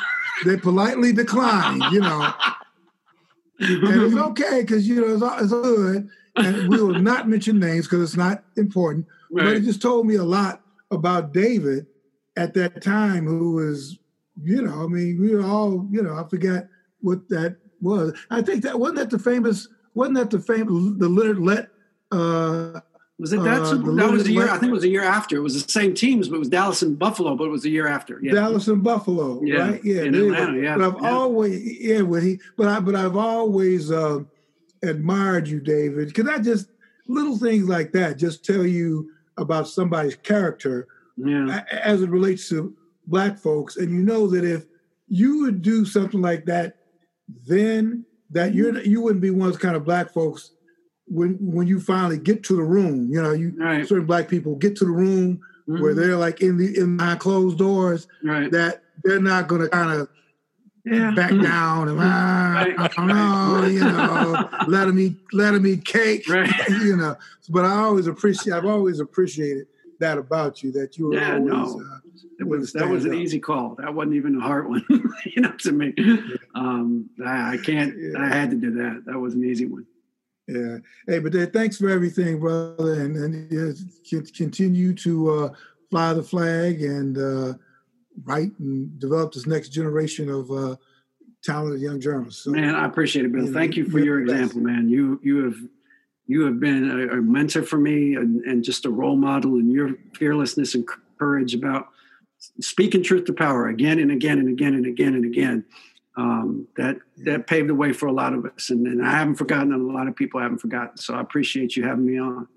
[0.45, 2.33] they politely declined, you know.
[3.59, 7.87] and it's okay because you know it's, it's good, and we will not mention names
[7.87, 9.07] because it's not important.
[9.33, 9.45] Right.
[9.45, 10.61] But it just told me a lot
[10.91, 11.87] about David
[12.37, 13.99] at that time, who was,
[14.43, 16.67] you know, I mean, we were all, you know, I forgot
[17.01, 18.17] what that was.
[18.31, 21.69] I think that wasn't that the famous, wasn't that the famous, the Leonard Lett.
[22.11, 22.81] Uh,
[23.19, 23.63] was it that?
[23.63, 24.49] Uh, that was a year.
[24.49, 25.37] I think it was a year after.
[25.37, 27.37] It was the same teams, but it was Dallas and Buffalo.
[27.37, 28.19] But it was the year after.
[28.21, 28.33] Yeah.
[28.33, 29.71] Dallas and Buffalo, yeah.
[29.71, 29.85] right?
[29.85, 30.61] Yeah, in Atlanta.
[30.61, 30.77] Yeah.
[30.77, 31.11] But I've yeah.
[31.11, 34.21] always, yeah, with he, but I, but I've always uh,
[34.83, 36.69] admired you, David, because I just
[37.07, 41.65] little things like that just tell you about somebody's character yeah.
[41.71, 42.77] as it relates to
[43.07, 43.77] black folks.
[43.77, 44.67] And you know that if
[45.09, 46.77] you would do something like that,
[47.47, 50.53] then that you're you wouldn't be one of those kind of black folks
[51.07, 53.09] when when you finally get to the room.
[53.11, 53.87] You know, you right.
[53.87, 55.83] certain black people get to the room mm-hmm.
[55.83, 58.07] where they're like in the in behind closed doors.
[58.23, 58.51] Right.
[58.51, 60.09] That they're not going to kind of
[60.85, 61.11] yeah.
[61.13, 61.43] back mm.
[61.43, 62.75] down and ah, right.
[62.79, 66.51] I don't know, you know, let him eat, let him eat cake, right.
[66.69, 67.17] you know.
[67.49, 69.67] But I always appreciate, I've always appreciated
[70.01, 71.53] that about you that you were yeah, always.
[71.53, 71.81] No.
[71.81, 71.99] Uh,
[72.41, 73.19] it was that was an up.
[73.19, 73.77] easy call.
[73.77, 74.85] That wasn't even a hard one,
[75.27, 75.95] you know, to me.
[76.55, 77.97] Um, I, I can't.
[77.97, 78.19] Yeah.
[78.19, 79.05] I had to do that.
[79.07, 79.87] That was an easy one.
[80.49, 80.79] Yeah.
[81.07, 85.55] Hey, but uh, thanks for everything, brother, and and uh, continue to uh,
[85.91, 87.55] fly the flag and uh,
[88.25, 90.77] write and develop this next generation of uh,
[91.43, 92.45] talented young journalists.
[92.45, 93.47] So, man, I appreciate it, Bill.
[93.47, 94.89] You Thank you for your example, man.
[94.89, 95.57] You you have
[96.27, 99.71] you have been a, a mentor for me and, and just a role model, in
[99.71, 100.89] your fearlessness and
[101.19, 101.89] courage about
[102.61, 105.65] speaking truth to power again and again and again and again and again.
[106.15, 109.37] Um, that that paved the way for a lot of us, and, and I haven't
[109.37, 110.99] forgotten, and a lot of people haven't forgotten.
[110.99, 112.49] So I appreciate you having me on.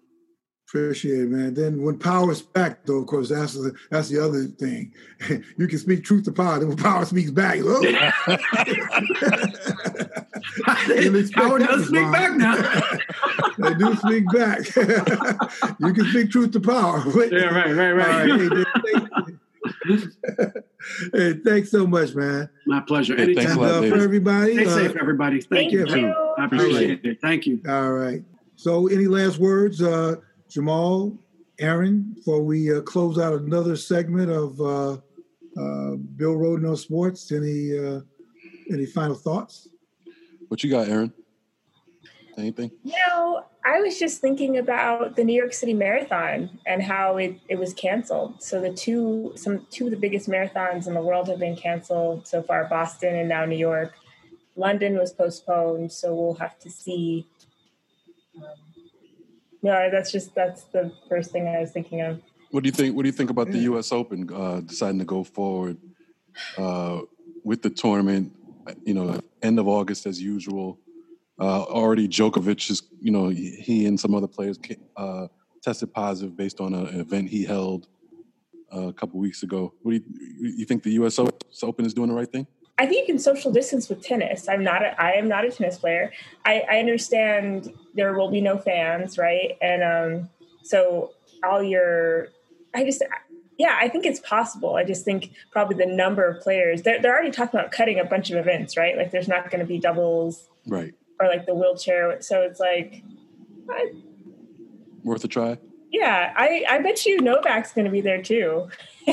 [0.67, 1.53] Appreciate it, man.
[1.53, 4.91] Then when power's back, though, of course, that's the that's the other thing.
[5.57, 6.57] you can speak truth to power.
[6.57, 7.83] Then when power speaks back, oh.
[11.33, 12.55] power does speak back now.
[13.59, 14.65] they do speak back.
[15.79, 17.03] you can speak truth to power.
[17.31, 18.65] yeah, right, right, right.
[21.13, 22.49] hey, thanks so much, man.
[22.65, 23.15] My pleasure.
[23.15, 24.55] Hey, thanks a lot, uh, for everybody.
[24.55, 25.41] Stay uh, safe, everybody.
[25.41, 26.07] Thank, Thank you.
[26.07, 26.15] you.
[26.39, 27.05] I appreciate right.
[27.05, 27.21] it.
[27.21, 27.61] Thank you.
[27.69, 28.23] All right.
[28.55, 30.15] So, any last words, uh,
[30.55, 31.13] Jamal,
[31.59, 37.29] Aaron, before we uh, close out another segment of uh, uh, Bill Rhoden on Sports?
[37.33, 37.77] Any
[38.71, 39.67] any final thoughts?
[40.47, 41.11] What you got, Aaron?
[42.37, 42.71] Anything?
[42.85, 47.37] You know, I was just thinking about the New York City Marathon and how it,
[47.49, 48.41] it was canceled.
[48.41, 52.25] So the two some two of the biggest marathons in the world have been canceled
[52.25, 53.93] so far, Boston and now New York.
[54.55, 57.27] London was postponed, so we'll have to see.
[58.37, 58.64] Um,
[59.65, 62.21] no, that's just that's the first thing I was thinking of.
[62.51, 62.95] What do you think?
[62.95, 63.91] What do you think about the U.S.
[63.91, 65.77] Open uh, deciding to go forward
[66.55, 67.01] uh,
[67.43, 68.31] with the tournament?
[68.83, 70.79] You know, end of August as usual.
[71.39, 74.59] Uh, already Djokovic is, you know, he and some other players
[74.95, 75.27] uh,
[75.63, 77.87] tested positive based on a, an event he held
[78.71, 79.73] uh, a couple weeks ago.
[79.81, 81.17] What do you, you think the U.S.
[81.17, 82.45] Open is doing the right thing?
[82.77, 84.49] I think you can social distance with tennis.
[84.49, 84.83] I'm not.
[84.83, 86.11] A, I am not a tennis player.
[86.43, 89.57] I, I understand there will be no fans, right?
[89.61, 90.29] And um,
[90.63, 91.11] so
[91.43, 92.27] all your,
[92.73, 93.01] I just,
[93.57, 94.75] yeah, I think it's possible.
[94.75, 98.03] I just think probably the number of players they're they're already talking about cutting a
[98.03, 98.97] bunch of events, right?
[98.97, 100.93] Like there's not going to be doubles, right?
[101.19, 102.21] or like the wheelchair.
[102.21, 103.03] So it's like
[103.69, 103.93] I,
[105.03, 105.57] worth a try.
[105.91, 108.69] Yeah, I I bet you Novak's going to be there too.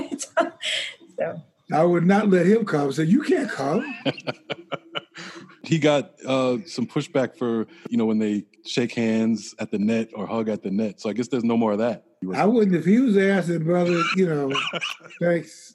[1.16, 2.88] so I would not let him come.
[2.88, 3.84] I said you can't come.
[5.64, 10.10] he got uh, some pushback for you know when they shake hands at the net
[10.14, 11.00] or hug at the net.
[11.00, 12.04] So I guess there's no more of that.
[12.34, 14.52] I wouldn't if he was said, brother, you know,
[15.20, 15.74] thanks.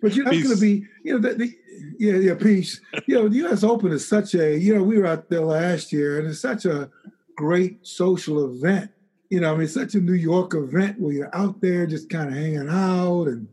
[0.00, 1.58] But you're not going to be, you know, the, the,
[1.98, 2.80] yeah, yeah, peace.
[3.06, 3.64] You know, the U.S.
[3.64, 6.64] Open is such a, you know, we were out there last year, and it's such
[6.64, 6.90] a
[7.36, 8.90] great social event.
[9.30, 12.28] You know, I mean, such a New York event where you're out there just kind
[12.28, 13.48] of hanging out and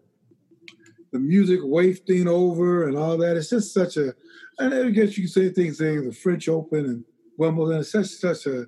[1.11, 3.37] the music wafting over and all that.
[3.37, 4.13] It's just such a,
[4.59, 7.05] and I guess you can say things like the French Open and
[7.37, 7.79] Wimbledon.
[7.79, 8.67] It's such such a,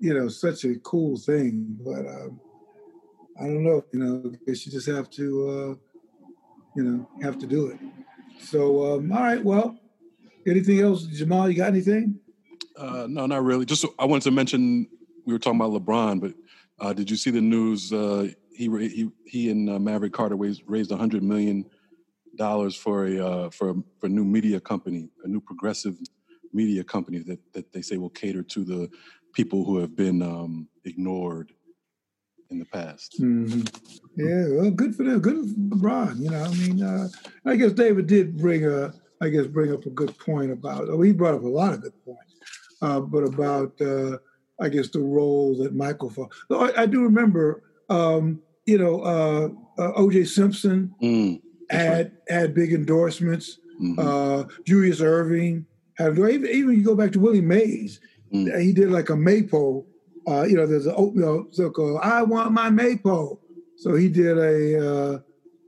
[0.00, 1.76] you know, such a cool thing.
[1.80, 2.40] But um,
[3.38, 3.84] I don't know.
[3.92, 5.74] You know, I guess you just have to, uh,
[6.76, 7.78] you know, have to do it.
[8.40, 9.44] So, um, all right.
[9.44, 9.78] Well,
[10.46, 11.48] anything else, Jamal?
[11.48, 12.18] You got anything?
[12.76, 13.64] Uh, no, not really.
[13.64, 14.86] Just I wanted to mention
[15.24, 16.34] we were talking about LeBron, but
[16.78, 17.92] uh, did you see the news?
[17.92, 21.64] Uh, he he he and uh, Maverick Carter raised raised a hundred million
[22.36, 25.96] dollars for a uh, for for a new media company, a new progressive
[26.52, 28.90] media company that that they say will cater to the
[29.32, 31.52] people who have been um, ignored
[32.50, 33.20] in the past.
[33.20, 33.62] Mm-hmm.
[34.16, 35.20] Yeah, well, good for them.
[35.20, 36.20] Good for LeBron.
[36.20, 37.08] You know, I mean, uh,
[37.44, 40.88] I guess David did bring a, I guess, bring up a good point about.
[40.88, 42.34] Oh, he brought up a lot of good points,
[42.82, 44.18] uh, but about, uh,
[44.60, 46.12] I guess, the role that Michael.
[46.48, 49.48] Though I, I, do remember, um, you know, uh,
[49.78, 50.24] uh, O.J.
[50.24, 51.40] Simpson mm,
[51.70, 52.12] had right.
[52.28, 53.58] had big endorsements.
[53.80, 53.98] Mm-hmm.
[53.98, 55.64] Uh, Julius Erving
[55.98, 58.00] had even, even you go back to Willie Mays.
[58.32, 58.60] Mm.
[58.60, 59.84] He did like a Maypo
[60.28, 63.38] uh, you know, there's an oatmeal so called I want my Maypo.
[63.76, 65.18] So he did a uh,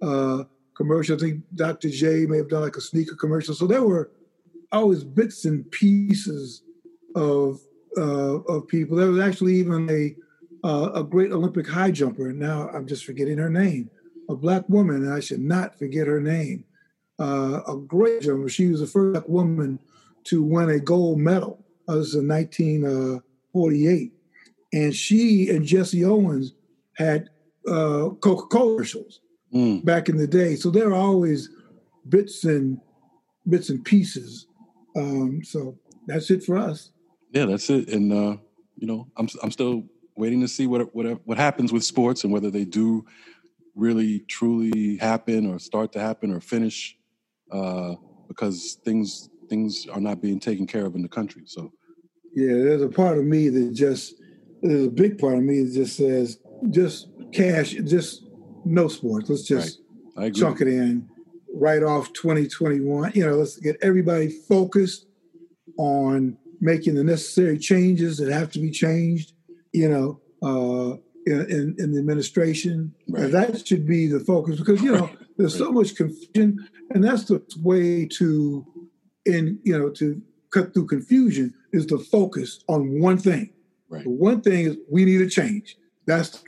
[0.05, 0.45] uh,
[0.77, 1.17] commercial.
[1.17, 1.91] I think Dr.
[1.91, 3.55] J may have done like a sneaker commercial.
[3.55, 4.11] So there were
[4.73, 6.63] always bits and pieces
[7.15, 7.61] of
[7.97, 8.97] uh, of people.
[8.97, 10.17] There was actually even a
[10.65, 13.91] uh, a great Olympic high jumper, and now I'm just forgetting her name.
[14.29, 16.65] A black woman, and I should not forget her name.
[17.19, 18.49] Uh, a great jumper.
[18.49, 19.79] She was the first black woman
[20.25, 21.65] to win a gold medal.
[21.89, 24.13] Uh, this is in 1948
[24.73, 26.55] and she and Jesse Owens
[26.95, 27.29] had
[27.67, 29.21] uh, Coca-Cola commercials
[29.55, 29.85] mm.
[29.85, 30.57] back in the day.
[30.57, 31.51] So there are always
[32.09, 32.81] bits and
[33.49, 34.47] bits and pieces.
[34.97, 36.91] Um, so that's it for us.
[37.33, 37.89] Yeah, that's it.
[37.89, 38.37] And uh,
[38.77, 39.85] you know, I'm I'm still
[40.19, 43.07] waiting to see what what what happens with sports and whether they do
[43.75, 46.97] really truly happen or start to happen or finish
[47.53, 47.95] uh,
[48.27, 51.43] because things things are not being taken care of in the country.
[51.47, 51.73] So
[52.35, 54.15] yeah, there's a part of me that just
[54.61, 56.39] there's a big part of me that just says
[56.71, 58.25] just cash, just
[58.65, 59.31] no sports.
[59.31, 59.81] Let's just
[60.17, 60.35] right.
[60.35, 61.09] chunk it in,
[61.55, 63.13] right off 2021.
[63.15, 65.07] You know, let's get everybody focused
[65.79, 69.33] on making the necessary changes that have to be changed.
[69.73, 70.97] You know, uh,
[71.27, 73.31] in, in, the administration, right.
[73.31, 77.43] that should be the focus because you know there's so much confusion, and that's the
[77.63, 78.67] way to,
[79.27, 83.53] in you know, to cut through confusion is to focus on one thing.
[83.91, 84.07] Right.
[84.07, 85.77] one thing is we need a change.
[86.07, 86.43] That's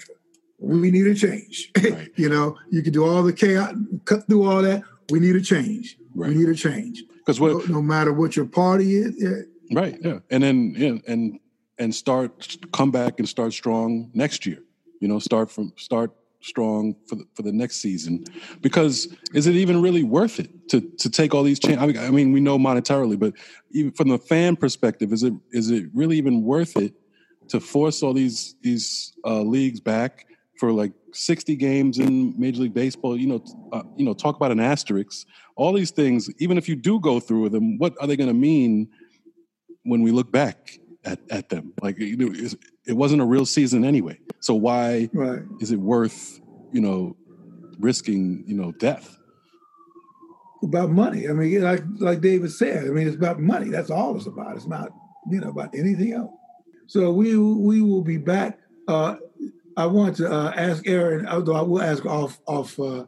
[0.59, 1.71] we need a change.
[1.83, 2.11] Right.
[2.17, 4.83] you know, you can do all the chaos, cut through all that.
[5.11, 5.97] We need a change.
[6.15, 6.31] Right.
[6.31, 7.03] We need a change.
[7.19, 9.15] Because no, no, matter what your party is.
[9.19, 9.79] Yeah.
[9.81, 9.99] Right.
[10.03, 10.19] Yeah.
[10.31, 11.41] And then yeah, and
[11.81, 14.63] and start come back and start strong next year.
[15.01, 16.13] You know, start from start
[16.43, 18.25] strong for the, for the next season
[18.63, 21.83] because is it even really worth it to to take all these changes?
[21.83, 23.33] I mean, I mean, we know monetarily, but
[23.73, 26.93] even from the fan perspective, is it is it really even worth it
[27.49, 30.27] to force all these these uh, leagues back
[30.59, 33.17] for like 60 games in Major League Baseball?
[33.17, 35.27] You know, uh, you know, talk about an asterisk.
[35.57, 38.29] All these things, even if you do go through with them, what are they going
[38.29, 38.89] to mean
[39.85, 41.73] when we look back at, at them?
[41.83, 42.33] Like, you know,
[42.87, 44.19] it wasn't a real season anyway.
[44.41, 45.43] So why right.
[45.61, 46.41] is it worth,
[46.73, 47.17] you know,
[47.79, 49.17] risking, you know, death?
[50.63, 51.29] About money.
[51.29, 53.71] I mean, like like David said, I mean, it's about money.
[53.71, 54.57] That's all it's about.
[54.57, 54.91] It's not,
[55.31, 56.33] you know, about anything else.
[56.87, 58.59] So we we will be back.
[58.87, 59.17] Uh,
[59.77, 63.07] I want to uh, ask Erin, although I will ask off off uh,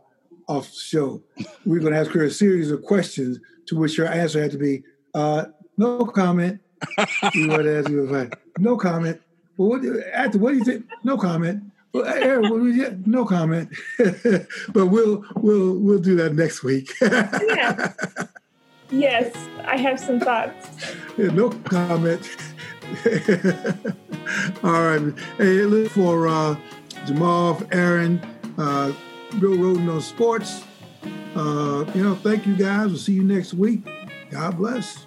[0.48, 1.22] off show.
[1.66, 4.58] We're going to ask her a series of questions to which her answer had to
[4.58, 4.82] be
[5.14, 6.60] uh, no comment.
[7.34, 9.20] you want to ask you no comment.
[9.56, 10.86] Well, what, after what do you think?
[11.04, 11.62] No comment.
[11.92, 13.70] Well, Erin, what you, no comment.
[13.98, 16.90] but we'll we'll we'll do that next week.
[17.02, 17.92] yeah.
[18.90, 20.94] Yes, I have some thoughts.
[21.16, 22.28] Yeah, no comment.
[24.62, 25.14] All right.
[25.38, 26.56] Hey, look for uh,
[27.06, 28.20] Jamal, Aaron,
[28.58, 28.92] uh,
[29.40, 30.62] Bill Rhoden on sports.
[31.34, 32.88] Uh, you know, thank you guys.
[32.88, 33.88] We'll see you next week.
[34.30, 35.06] God bless.